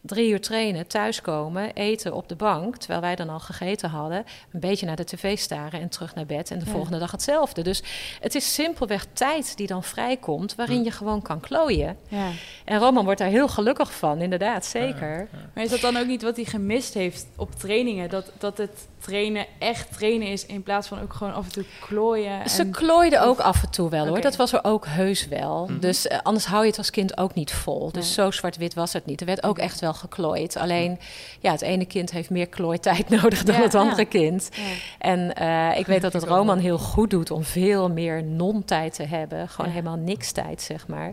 [0.00, 4.24] Drie uur trainen, thuiskomen, eten op de bank, terwijl wij dan al gegeten hadden.
[4.52, 6.50] Een beetje naar de tv staren en terug naar bed.
[6.50, 6.70] En de Ja.
[6.70, 7.62] volgende dag hetzelfde.
[7.62, 7.82] Dus
[8.20, 11.96] het is simpelweg tijd die dan vrijkomt, waarin je gewoon kan klooien.
[12.08, 12.28] Ja.
[12.64, 15.28] En Roman wordt daar heel gelukkig van, inderdaad, zeker.
[15.54, 18.08] Maar is dat dan ook niet wat hij gemist heeft op trainingen?
[18.08, 21.64] Dat, dat het trainen echt trainen is in plaats van ook gewoon af en toe
[21.80, 22.50] klooien?
[22.50, 24.20] Ze en- klooide ook af en toe wel hoor.
[24.20, 25.66] Dat was er ook heus wel.
[25.68, 25.80] Mhm.
[25.80, 27.92] Dus eh, anders hou je het als kind ook niet vol.
[27.92, 28.12] Dus Nee.
[28.26, 29.20] zo zwart-wit was het niet.
[29.20, 29.64] Er werd ook Mhm.
[29.64, 30.56] echt wel geklooid.
[30.56, 30.98] Alleen
[31.40, 34.08] ja, het ene kind heeft meer klooitijd nodig dan Ja, het andere ja.
[34.08, 34.48] kind.
[34.52, 34.62] Ja.
[34.98, 39.02] En eh, ik weet dat het Roman heel goed doet om veel meer non-tijd te
[39.02, 39.48] hebben.
[39.48, 39.76] Gewoon Ja.
[39.76, 41.12] helemaal niks tijd, zeg maar.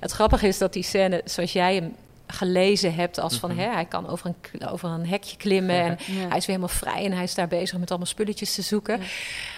[0.00, 1.94] Het grappige is dat die scène, zoals jij hem
[2.32, 3.58] gelezen hebt, als van Mhm.
[3.60, 6.12] hè, hij kan over een, over een hekje klimmen en Ja.
[6.28, 8.98] hij is weer helemaal vrij en hij is daar bezig met allemaal spulletjes te zoeken.
[8.98, 9.04] Ja.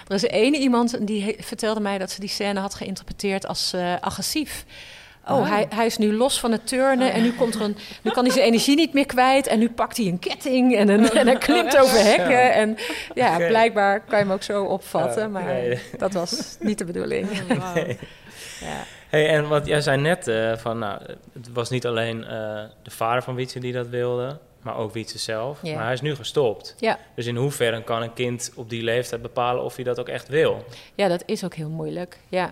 [0.07, 3.93] Er is één iemand die vertelde mij dat ze die scène had geïnterpreteerd als eh,
[3.99, 4.65] agressief.
[5.27, 5.47] Oh, Oh.
[5.49, 8.23] Hij, hij is nu los van het turnen en nu, komt er een, nu kan
[8.23, 9.47] hij zijn energie niet meer kwijt.
[9.47, 12.29] En nu pakt hij een ketting en, een, en hij klimt over hekken.
[12.31, 12.49] Ja.
[12.49, 12.77] En
[13.13, 15.21] ja, blijkbaar kan je hem ook zo opvatten.
[15.21, 15.79] Ja, maar nee.
[15.97, 17.27] dat was niet de bedoeling.
[17.51, 17.75] Oh.
[18.59, 18.83] Ja.
[19.13, 21.01] Hey, en wat jij zei net, eh, van, nou,
[21.33, 22.29] het was niet alleen eh,
[22.83, 25.61] de vader van Wietse die dat wilde, maar ook Wietse zelf.
[25.63, 26.75] Maar hij is nu gestopt.
[26.79, 26.97] Ja.
[27.15, 30.27] Dus in hoeverre kan een kind op die leeftijd bepalen of hij dat ook echt
[30.27, 30.65] wil?
[30.95, 32.17] Ja, dat is ook heel moeilijk.
[32.29, 32.51] Ja,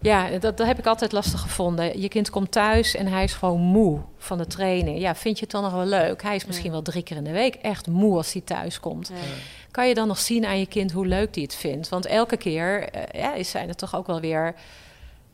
[0.00, 2.00] ja dat, dat heb ik altijd lastig gevonden.
[2.00, 4.98] Je kind komt thuis en hij is gewoon moe van de training.
[5.00, 6.22] Ja, vind je het dan nog wel leuk?
[6.22, 6.72] Hij is misschien Ja.
[6.72, 9.08] wel drie keer in de week echt moe als hij thuis komt.
[9.08, 9.14] Ja.
[9.70, 11.88] Kan je dan nog zien aan je kind hoe leuk hij het vindt?
[11.88, 14.54] Want elke keer eh, ja, zijn er toch ook wel weer...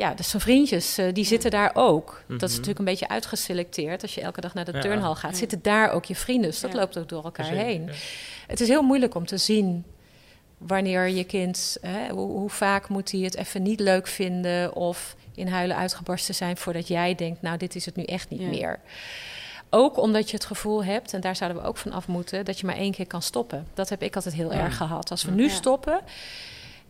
[0.01, 2.07] Ja, dus zijn vriendjes, eh, die zitten daar ook.
[2.29, 2.51] Dat is Mhm.
[2.51, 4.03] natuurlijk een beetje uitgeselecteerd.
[4.03, 4.81] Als je elke dag naar de Ja.
[4.81, 5.37] turnhal gaat, Ja.
[5.37, 6.51] zitten daar ook je vrienden.
[6.51, 6.79] Dus dat Ja.
[6.79, 7.85] loopt ook door elkaar heen.
[7.85, 7.93] ja.
[8.47, 9.85] Het is heel moeilijk om te zien
[10.59, 15.17] wanneer je kind, hè, hoe, hoe vaak moet hij het even niet leuk vinden of
[15.35, 18.47] in huilen uitgebarsten zijn voordat jij denkt, nou dit is het nu echt niet Ja.
[18.49, 18.81] meer.
[19.71, 22.59] Ook omdat je het gevoel hebt, en daar zouden we ook van af moeten, dat
[22.59, 23.67] je maar één keer kan stoppen.
[23.75, 24.59] Dat heb ik altijd heel Ja.
[24.59, 25.11] erg gehad.
[25.11, 25.37] Als we Ja.
[25.37, 25.49] nu Ja.
[25.55, 26.01] stoppen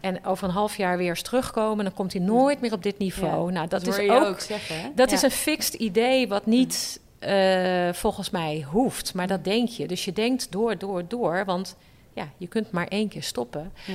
[0.00, 2.98] en over een half jaar weer eens terugkomen, dan komt hij nooit meer op dit
[2.98, 3.46] niveau.
[3.46, 4.80] Ja, Nou, dat, hoor is je ook, ook zeggen.
[4.80, 4.88] Hè?
[4.94, 5.16] dat Ja.
[5.16, 9.86] is een fixed idee wat niet eh, volgens mij hoeft, maar dat denk je.
[9.86, 11.76] Dus je denkt door, door, door, want
[12.12, 13.72] ja, je kunt maar één keer stoppen.
[13.86, 13.94] Ja.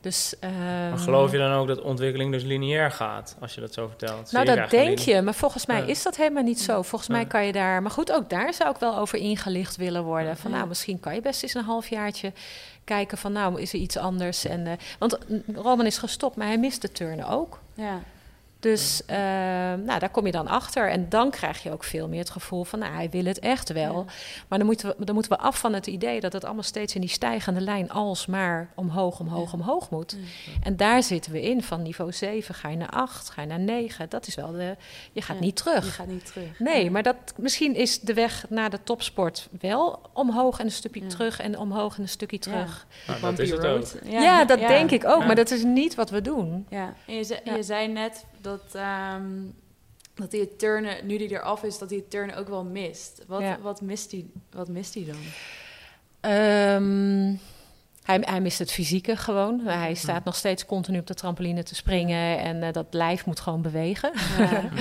[0.00, 0.50] Dus, Maar
[0.92, 4.32] ehm, geloof je dan ook dat ontwikkeling dus lineair gaat, als je dat zo vertelt?
[4.32, 5.86] Nou, dat denk je, maar volgens mij Ja.
[5.86, 6.82] is dat helemaal niet zo.
[6.82, 7.82] Volgens mij kan je daar...
[7.82, 10.36] Maar goed, ook daar zou ik wel over ingelicht willen worden.
[10.36, 12.32] Van nou, misschien kan je best eens een halfjaartje
[12.94, 13.32] kijken van...
[13.32, 14.44] nou, is er iets anders?
[14.44, 15.18] En, eh, want
[15.54, 17.60] Roman is gestopt, maar hij mist de turnen ook.
[17.74, 18.02] Ja.
[18.60, 19.16] Dus eh,
[19.84, 20.90] nou, daar kom je dan achter.
[20.90, 22.78] En dan krijg je ook veel meer het gevoel van...
[22.78, 23.94] nou, hij wil het echt wel.
[23.94, 24.12] Ja.
[24.48, 26.20] Maar dan moeten, we, dan moeten we af van het idee...
[26.20, 27.90] dat het allemaal steeds in die stijgende lijn...
[27.90, 29.58] alsmaar omhoog, omhoog, Ja.
[29.58, 30.16] omhoog moet.
[30.18, 30.52] Ja.
[30.62, 31.62] En daar zitten we in.
[31.62, 34.08] Van niveau 7 ga je naar 8, ga je naar 9.
[34.08, 34.76] Dat is wel de...
[35.12, 35.84] Je gaat Ja, niet terug.
[35.84, 36.58] Je gaat niet terug.
[36.58, 36.90] Nee, Ja.
[36.90, 41.08] maar dat, misschien is de weg naar de topsport wel omhoog en een stukje Ja.
[41.08, 41.40] terug...
[41.40, 42.42] en omhoog en een stukje Ja.
[42.42, 42.86] terug.
[43.06, 43.86] Nou, dat is het ook.
[44.04, 45.20] Ja, dat denk ik ook.
[45.20, 45.26] Ja.
[45.26, 46.66] Maar dat is niet wat we doen.
[46.68, 49.28] Ja, en je, je zei net dat, ehm,
[50.14, 53.22] dat hij het turnen, nu hij eraf is, dat hij het turnen ook wel mist.
[53.26, 53.58] Wat, Ja.
[53.62, 55.16] wat, mist, hij, wat mist hij dan?
[56.20, 57.34] Ehm,
[58.02, 59.60] hij, hij mist het fysieke gewoon.
[59.60, 63.40] Hij staat nog steeds continu op de trampoline te springen en eh, dat lijf moet
[63.40, 64.12] gewoon bewegen.
[64.38, 64.68] Ja.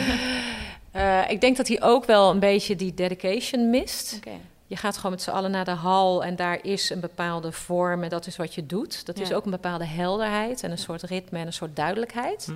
[0.91, 4.19] Eh, ik denk dat hij ook wel een beetje die dedication mist.
[4.67, 8.03] Je gaat gewoon met z'n allen naar de hal en daar is een bepaalde vorm
[8.03, 9.05] en dat is wat je doet.
[9.05, 12.47] Dat is ook een bepaalde helderheid en een soort ritme en een soort duidelijkheid.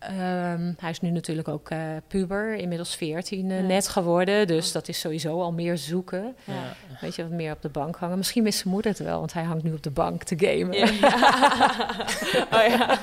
[0.00, 0.12] Hm.
[0.20, 1.78] Ehm, hij is nu natuurlijk ook eh,
[2.08, 3.66] puber, inmiddels 14 eh, Ja.
[3.66, 4.46] net geworden.
[4.46, 4.72] Dus Oh.
[4.72, 6.36] dat is sowieso al meer zoeken.
[6.44, 6.52] Ja.
[7.00, 8.16] Weet je, wat meer op de bank hangen.
[8.16, 10.76] Misschien mist zijn moeder het wel, want hij hangt nu op de bank te gamen.
[10.78, 10.84] Ja.
[12.58, 12.98] oh ja.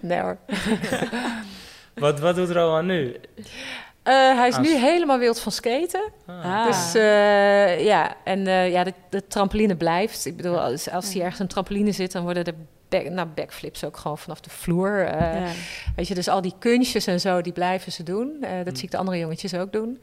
[0.00, 0.36] nee hoor.
[1.94, 3.16] Wat, wat doet Rowan nu?
[4.02, 6.10] Eh, hij is nu helemaal wild van skaten.
[6.26, 6.44] Ah.
[6.44, 6.66] Ah.
[6.66, 10.26] Dus eh, ja, en eh, ja, de, de trampoline blijft.
[10.26, 12.54] Ik bedoel, als, als hij ergens een trampoline zit, dan worden de
[12.88, 15.04] back, nou, backflips ook gewoon vanaf de vloer.
[15.06, 15.52] eh, Ja.
[15.96, 18.36] Weet je, dus al die kunstjes en zo, die blijven ze doen.
[18.42, 18.74] Eh, dat Hm.
[18.74, 20.02] zie ik de andere jongetjes ook doen.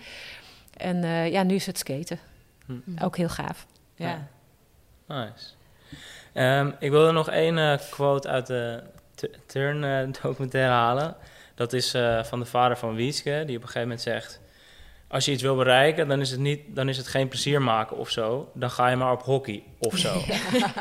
[0.77, 2.19] En eh, ja, nu is het skaten.
[2.65, 2.73] Hm.
[3.03, 3.65] Ook heel gaaf.
[3.95, 4.27] Ja.
[5.07, 5.45] Nice.
[6.33, 8.83] Ehm, ik wilde nog één eh, quote uit de
[9.45, 11.15] turn eh, documentaire halen.
[11.55, 14.39] Dat is eh, van de vader van Wieske, die op een gegeven moment zegt...
[15.15, 17.97] Als je iets wil bereiken, dan is het, niet, dan is het geen plezier maken
[17.97, 18.49] of zo.
[18.53, 20.21] Dan ga je maar op hockey of zo.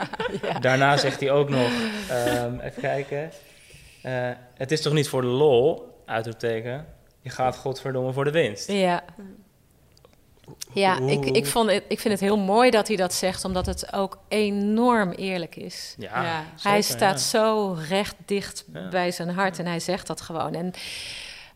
[0.61, 1.71] Daarna zegt hij ook nog,
[2.09, 3.31] ehm, even kijken...
[4.03, 6.87] eh, het is toch niet voor de lol, uitroepteken...
[7.21, 8.71] Je gaat godverdomme voor de winst.
[8.71, 9.05] Ja.
[10.73, 13.67] Ja, ik, ik, vond het, ik vind het heel mooi dat hij dat zegt, omdat
[13.67, 15.95] het ook enorm eerlijk is.
[15.99, 16.45] Ja, Ja.
[16.63, 17.39] hij staat ja.
[17.39, 18.89] zo recht dicht Ja.
[18.89, 20.55] bij zijn hart en hij zegt dat gewoon.
[20.55, 20.73] En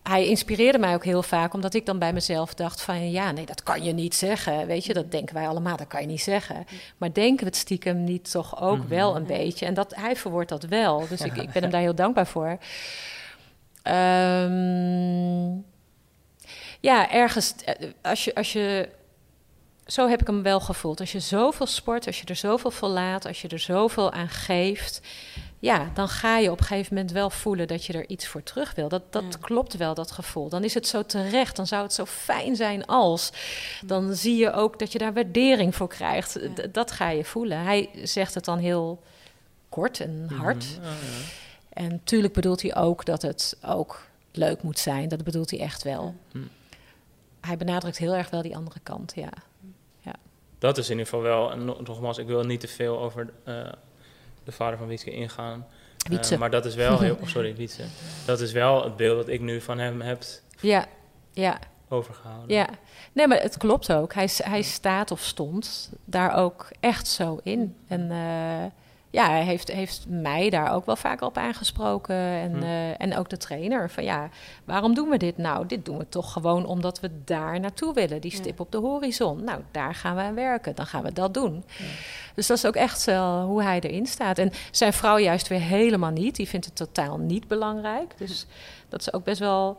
[0.09, 3.11] hij inspireerde mij ook heel vaak, omdat ik dan bij mezelf dacht van...
[3.11, 4.95] ja, nee, dat kan je niet zeggen, weet je.
[4.95, 6.67] Dat denken wij allemaal, dat kan je niet zeggen.
[6.97, 8.89] Maar denken we het stiekem niet toch ook Mhm.
[8.89, 9.67] wel een beetje?
[9.67, 12.59] En dat, hij verwoordt dat wel, dus ik, ik ben hem daar heel dankbaar voor.
[13.83, 15.49] Ehm,
[16.81, 18.89] ja, ergens, eh, als je, als je...
[19.87, 21.01] Zo heb ik hem wel gevoeld.
[21.01, 24.29] Als je zoveel sport, als je er zoveel voor laat, als je er zoveel aan
[24.29, 25.01] geeft,
[25.59, 28.43] ja, dan ga je op een gegeven moment wel voelen dat je er iets voor
[28.43, 28.89] terug wil.
[28.89, 29.39] Dat, dat Ja.
[29.41, 30.49] klopt wel, dat gevoel.
[30.49, 33.33] Dan is het zo terecht, dan zou het zo fijn zijn als.
[33.85, 36.39] Dan zie je ook dat je daar waardering voor krijgt.
[36.73, 37.59] Dat ga je voelen.
[37.63, 39.03] Hij zegt het dan heel
[39.69, 40.65] kort en hard.
[40.77, 41.25] Mhm, ja, ja.
[41.73, 45.09] En natuurlijk bedoelt hij ook dat het ook leuk moet zijn.
[45.09, 46.15] Dat bedoelt hij echt wel.
[46.33, 46.39] Hm.
[47.41, 49.29] Hij benadrukt heel erg wel die andere kant, ja.
[50.59, 53.29] Dat is in ieder geval wel, en no- nogmaals, ik wil niet te veel over
[53.45, 53.69] eh,
[54.49, 55.67] de vader van ingaan.
[55.99, 56.39] Eh, Wietse.
[56.39, 57.83] maar dat is wel heel, oh, sorry, Wietse.
[58.27, 60.23] Dat is wel het beeld dat ik nu van hem heb
[60.61, 60.87] Ja,
[61.33, 62.57] ja, overgehouden.
[62.57, 62.69] ja.
[63.13, 64.13] Nee, maar het klopt ook.
[64.15, 67.77] Hij, hij staat of stond daar ook echt zo in.
[67.89, 68.65] En eh,
[69.11, 72.17] ja, hij heeft, heeft mij daar ook wel vaak op aangesproken.
[72.17, 72.63] En, Hm.
[72.63, 73.91] eh, en ook de trainer.
[73.91, 74.29] Van ja,
[74.65, 75.67] waarom doen we dit nou?
[75.67, 78.21] Dit doen we toch gewoon omdat we daar naartoe willen.
[78.21, 78.37] Die Ja.
[78.39, 79.45] stip op de horizon.
[79.45, 80.75] Nou, daar gaan we aan werken.
[80.75, 81.65] Dan gaan we dat doen.
[82.35, 84.39] Dus dat is ook echt wel hoe hij erin staat.
[84.39, 86.37] En zijn vrouw juist weer helemaal niet.
[86.37, 88.13] Die vindt het totaal niet belangrijk.
[88.19, 88.47] Dus
[88.89, 89.79] dat is ook best wel...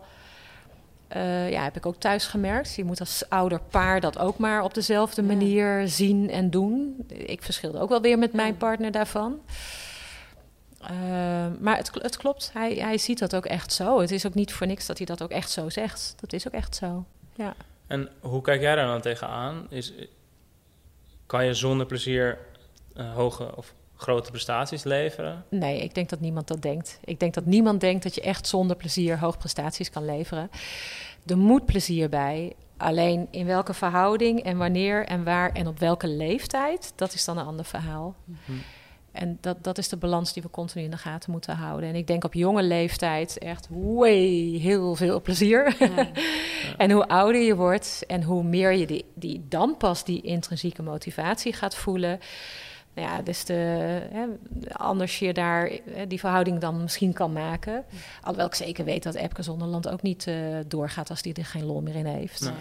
[1.09, 2.75] eh, ja, heb ik ook thuis gemerkt.
[2.75, 5.27] Je moet als ouder paar dat ook maar op dezelfde Ja.
[5.27, 7.05] manier zien en doen.
[7.07, 9.39] Ik verschilde ook wel weer met mijn partner daarvan.
[10.79, 10.89] Eh,
[11.59, 13.99] maar het, het klopt, hij, hij ziet dat ook echt zo.
[13.99, 16.15] Het is ook niet voor niks dat hij dat ook echt zo zegt.
[16.19, 17.05] Dat is ook echt zo.
[17.35, 17.53] Ja.
[17.87, 19.65] En hoe kijk jij daar dan tegenaan?
[19.69, 19.93] Is,
[21.25, 22.37] kan je zonder plezier
[22.95, 25.45] eh, hoge of grote prestaties leveren?
[25.49, 26.99] Nee, ik denk dat niemand dat denkt.
[27.03, 30.49] Ik denk dat niemand denkt dat je echt zonder plezier hoog prestaties kan leveren.
[31.25, 32.53] Er moet plezier bij.
[32.77, 37.37] Alleen in welke verhouding en wanneer en waar en op welke leeftijd, dat is dan
[37.37, 38.15] een ander verhaal.
[38.45, 38.51] Hm.
[39.11, 41.89] En dat, dat is de balans die we continu in de gaten moeten houden.
[41.89, 45.75] En ik denk op jonge leeftijd echt way heel veel plezier.
[45.79, 46.07] Ja.
[46.77, 50.81] En hoe ouder je wordt en hoe meer je die, die dan pas die intrinsieke
[50.81, 52.19] motivatie gaat voelen.
[52.93, 53.53] Nou Ja, dus de,
[54.11, 54.25] hè,
[54.71, 57.83] anders je daar hè, die verhouding dan misschien kan maken.
[58.21, 60.35] Alhoewel ik zeker weet dat Epke Zonderland ook niet eh,
[60.67, 62.41] doorgaat als die er geen lol meer in heeft.
[62.41, 62.51] Nee.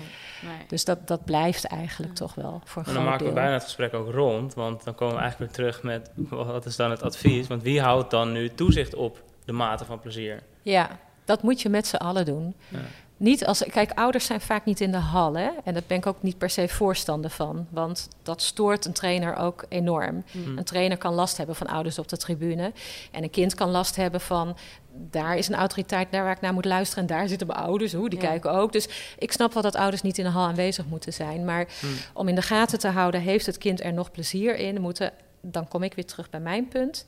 [0.42, 0.66] Nee.
[0.66, 3.62] Dus dat, dat blijft eigenlijk toch wel voor een En dan maken we bijna het
[3.62, 7.02] gesprek ook rond, want dan komen we eigenlijk weer terug met wat is dan het
[7.02, 7.46] advies?
[7.46, 10.42] Want wie houdt dan nu toezicht op de mate van plezier?
[10.62, 12.54] Ja, dat moet je met z'n allen doen.
[12.68, 12.78] Ja.
[13.20, 15.50] Niet als, kijk, ouders zijn vaak niet in de hal, hè?
[15.64, 17.66] En daar ben ik ook niet per se voorstander van.
[17.70, 20.24] Want dat stoort een trainer ook enorm.
[20.30, 20.58] Hm.
[20.58, 22.72] Een trainer kan last hebben van ouders op de tribune.
[23.10, 24.56] En een kind kan last hebben van...
[24.92, 27.02] daar is een autoriteit naar waar ik naar moet luisteren...
[27.08, 28.28] en daar zitten mijn ouders, hoe, die Ja.
[28.28, 28.72] kijken ook.
[28.72, 28.88] Dus
[29.18, 31.44] ik snap wel dat ouders niet in de hal aanwezig moeten zijn.
[31.44, 31.86] Maar Hm.
[32.12, 33.20] om in de gaten te houden...
[33.20, 34.80] heeft het kind er nog plezier in?
[34.80, 37.06] Moeten, dan kom ik weer terug bij mijn punt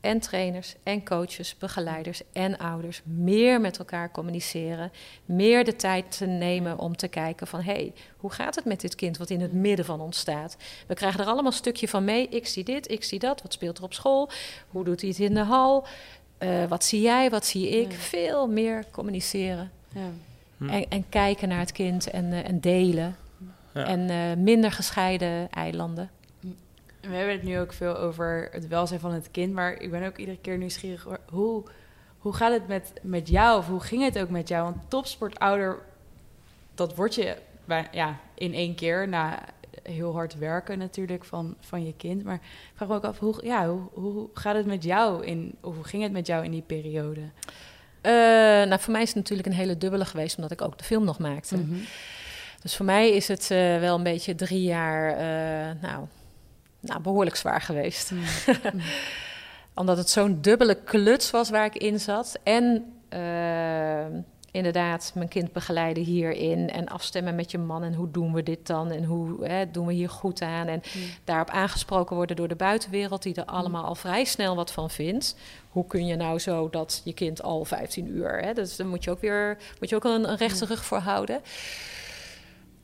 [0.00, 4.92] en trainers en coaches, begeleiders en ouders meer met elkaar communiceren,
[5.24, 8.80] meer de tijd te nemen om te kijken van hé, hey, hoe gaat het met
[8.80, 10.56] dit kind wat in het midden van ons staat?
[10.86, 12.28] We krijgen er allemaal een stukje van mee.
[12.28, 13.42] Ik zie dit, ik zie dat.
[13.42, 14.30] Wat speelt er op school?
[14.68, 15.86] Hoe doet hij het in de hal?
[16.38, 17.30] Eh, wat zie jij?
[17.30, 17.92] Wat zie ik?
[17.92, 17.98] Ja.
[17.98, 20.10] Veel meer communiceren Ja.
[20.56, 20.68] Hm.
[20.68, 23.16] en, en kijken naar het kind en, eh, en delen.
[23.74, 23.86] Ja.
[23.86, 26.10] En eh, minder gescheiden eilanden.
[27.08, 30.06] We hebben het nu ook veel over het welzijn van het kind, maar ik ben
[30.06, 31.06] ook iedere keer nieuwsgierig.
[31.30, 31.62] Hoe,
[32.18, 33.58] hoe gaat het met, met jou?
[33.58, 34.64] Of hoe ging het ook met jou?
[34.64, 35.78] Want topsportouder,
[36.74, 39.44] dat word je bij, ja, in één keer na
[39.82, 42.24] heel hard werken natuurlijk van, van je kind.
[42.24, 45.54] Maar ik vraag me ook af, hoe, ja, hoe, hoe gaat het met jou in,
[45.60, 47.20] of hoe ging het met jou in die periode?
[47.20, 48.12] Uh,
[48.68, 51.04] nou, voor mij is het natuurlijk een hele dubbele geweest, omdat ik ook de film
[51.04, 51.56] nog maakte.
[51.56, 51.78] Mhm.
[52.62, 56.06] Dus voor mij is het uh, wel een beetje drie jaar, uh, nou,
[56.80, 58.10] nou, behoorlijk zwaar geweest.
[58.10, 58.78] Mhm.
[59.74, 62.38] omdat het zo'n dubbele kluts was waar ik in zat.
[62.42, 64.18] En uh,
[64.50, 68.66] inderdaad mijn kind begeleiden hierin en afstemmen met je man en hoe doen we dit
[68.66, 71.02] dan en hoe hè, doen we hier goed aan en Mm.
[71.24, 75.36] daarop aangesproken worden door de buitenwereld die er allemaal al vrij snel wat van vindt.
[75.68, 79.04] Hoe kun je nou zo dat je kind al 15 uur, hè, dus daar moet
[79.04, 81.40] je ook weer moet je ook een, een rechte rug voor houden.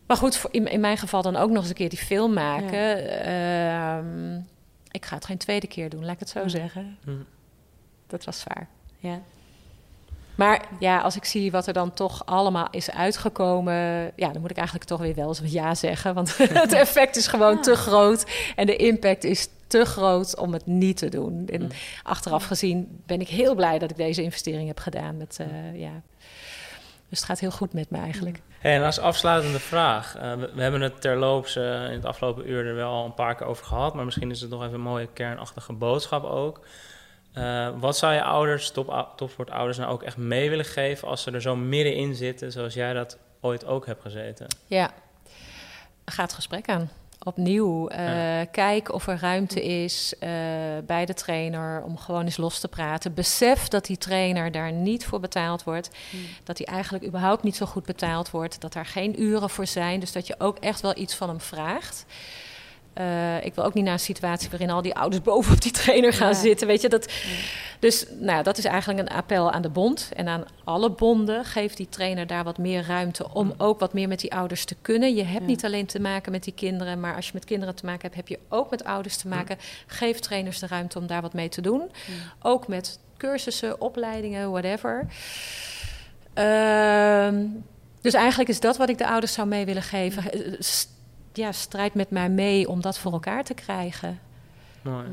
[0.07, 2.33] Maar goed, voor, in, in, mijn geval dan ook nog eens een keer die film
[2.33, 3.03] maken.
[3.05, 4.01] Ja.
[4.01, 4.37] Uh,
[4.91, 6.49] ik ga het geen tweede keer doen, laat ik het zo Mm.
[6.49, 6.99] zeggen.
[7.05, 7.25] Mm.
[8.07, 8.69] Dat was zwaar.
[8.99, 9.21] Ja.
[10.35, 14.51] Maar ja, als ik zie wat er dan toch allemaal is uitgekomen, ja, dan moet
[14.51, 16.15] ik eigenlijk toch weer wel eens ja zeggen.
[16.15, 17.61] Want het effect is gewoon Ja.
[17.61, 18.25] te groot
[18.57, 21.49] en de impact is te groot om het niet te doen.
[21.53, 21.69] En Mm.
[22.03, 25.17] achteraf gezien ben ik heel blij dat ik deze investering heb gedaan.
[25.17, 25.91] Met, uh, ja.
[27.15, 28.41] Dus het gaat heel goed met me eigenlijk.
[28.59, 30.17] Hey, en als afsluitende vraag.
[30.17, 33.15] Uh, we, we, hebben het terloops uh, in het afgelopen uur er wel al een
[33.15, 33.95] paar keer over gehad.
[33.95, 36.61] Maar misschien is het nog even een mooie kernachtige boodschap ook.
[37.35, 41.31] Uh, wat zou je ouders, top, topsportouders, nou ook echt mee willen geven als ze
[41.31, 44.47] er zo middenin zitten, zoals jij dat ooit ook hebt gezeten?
[44.67, 44.91] Ja,
[46.05, 46.91] ga het gesprek aan.
[47.25, 48.45] Opnieuw, uh, ja.
[48.45, 50.29] kijk of er ruimte is uh,
[50.87, 53.15] bij de trainer om gewoon eens los te praten.
[53.15, 55.91] Besef dat die trainer daar niet voor betaald wordt.
[56.11, 56.21] Mm.
[56.45, 58.61] Dat hij eigenlijk überhaupt niet zo goed betaald wordt.
[58.61, 60.01] Dat daar geen uren voor zijn.
[60.01, 62.05] Dus dat je ook echt wel iets van hem vraagt.
[62.99, 66.13] Uh, ik wil ook niet naar een situatie waarin al die ouders bovenop die trainer
[66.13, 66.35] gaan ja.
[66.35, 66.67] zitten.
[66.67, 67.19] Weet je, dat, ja.
[67.85, 71.45] Dus nou, dat is eigenlijk een appel aan de bond en aan alle bonden.
[71.45, 74.77] Geef die trainer daar wat meer ruimte om ook wat meer met die ouders te
[74.83, 75.15] kunnen.
[75.15, 75.47] Je hebt ja.
[75.47, 78.15] niet alleen te maken met die kinderen, maar als je met kinderen te maken hebt,
[78.15, 79.59] heb je ook met ouders te maken.
[79.87, 81.91] Geef trainers de ruimte om daar wat mee te doen.
[82.43, 85.07] Ook met cursussen, opleidingen, whatever.
[86.39, 87.29] Uh,
[88.01, 90.25] dus eigenlijk is dat wat ik de ouders zou mee willen geven
[91.37, 94.21] ja, strijd met mij mee om dat voor elkaar te krijgen.
[94.83, 95.07] Mooi.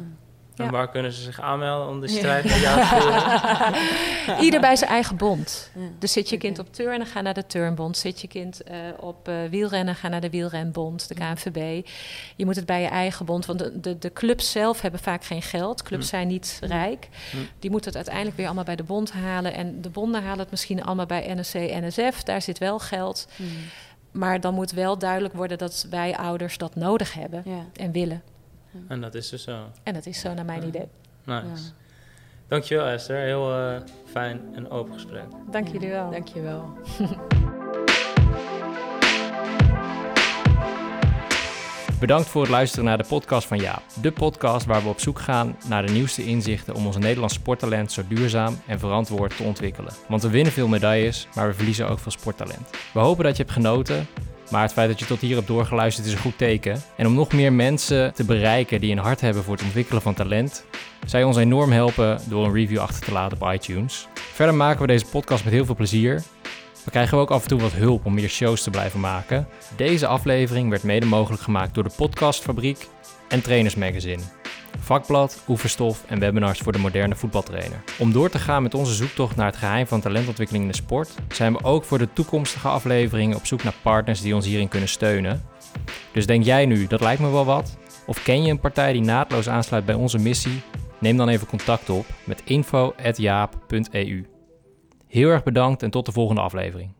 [0.55, 0.72] En ja.
[0.72, 4.43] waar kunnen ze zich aanmelden om de strijd met jou te voeren?
[4.45, 5.72] Ieder bij zijn eigen bond.
[5.76, 5.82] Ja.
[5.99, 7.97] Dus zit je kind op turnen, ga naar de turnbond.
[7.97, 11.88] Zit je kind uh, op uh, wielrennen, ga naar de wielrenbond, de KNVB.
[12.36, 15.24] Je moet het bij je eigen bond, want de, de, de clubs zelf hebben vaak
[15.24, 15.84] geen geld.
[15.84, 17.07] Clubs zijn niet rijk.
[17.59, 19.53] Die moeten het uiteindelijk weer allemaal bij de bond halen.
[19.53, 22.24] En de bonden halen het misschien allemaal bij NSC, NSF.
[22.24, 23.28] Daar zit wel geld.
[24.12, 27.66] Maar dan moet wel duidelijk worden dat wij ouders dat nodig hebben ja.
[27.74, 28.22] en willen.
[28.88, 29.66] En dat is dus zo.
[29.84, 30.68] En dat is zo naar mijn ja.
[30.68, 30.88] idee.
[31.26, 31.45] Nice.
[31.45, 31.72] Ja.
[32.47, 35.26] Dankjewel Esther, heel uh, fijn en open gesprek.
[35.51, 36.12] Dank jullie wel.
[36.12, 36.28] Dank
[42.02, 43.82] Bedankt voor het luisteren naar de podcast van Jaap.
[44.02, 47.91] De podcast waar we op zoek gaan naar de nieuwste inzichten om ons Nederlands sporttalent
[47.91, 49.93] zo duurzaam en verantwoord te ontwikkelen.
[50.08, 52.70] Want we winnen veel medailles, maar we verliezen ook veel sporttalent.
[52.93, 54.08] We hopen dat je hebt genoten,
[54.52, 56.82] maar het feit dat je tot hier hebt doorgeluisterd is een goed teken.
[56.97, 60.14] En om nog meer mensen te bereiken die een hart hebben voor het ontwikkelen van
[60.14, 60.66] talent,
[61.06, 64.08] zou je ons enorm helpen door een review achter te laten op iTunes.
[64.14, 66.24] Verder maken we deze podcast met heel veel plezier.
[66.84, 69.48] We krijgen ook af en toe wat hulp om meer shows te blijven maken.
[69.76, 72.88] Deze aflevering werd mede mogelijk gemaakt door de Podcastfabriek
[73.28, 74.22] en Trainers Magazine.
[74.80, 77.84] Vakblad, oefenstof en webinars voor de moderne voetbaltrainer.
[78.00, 81.16] Om door te gaan met onze zoektocht naar het geheim van talentontwikkeling in de sport,
[81.30, 84.90] zijn we ook voor de toekomstige afleveringen op zoek naar partners die ons hierin kunnen
[84.90, 85.44] steunen.
[86.12, 87.78] Dus denk jij nu, dat lijkt me wel wat?
[88.06, 90.62] Of ken je een partij die naadloos aansluit bij onze missie?
[91.00, 94.26] Neem dan even contact op met info.jaap.eu.
[95.12, 96.93] Heel erg bedankt en tot de volgende aflevering.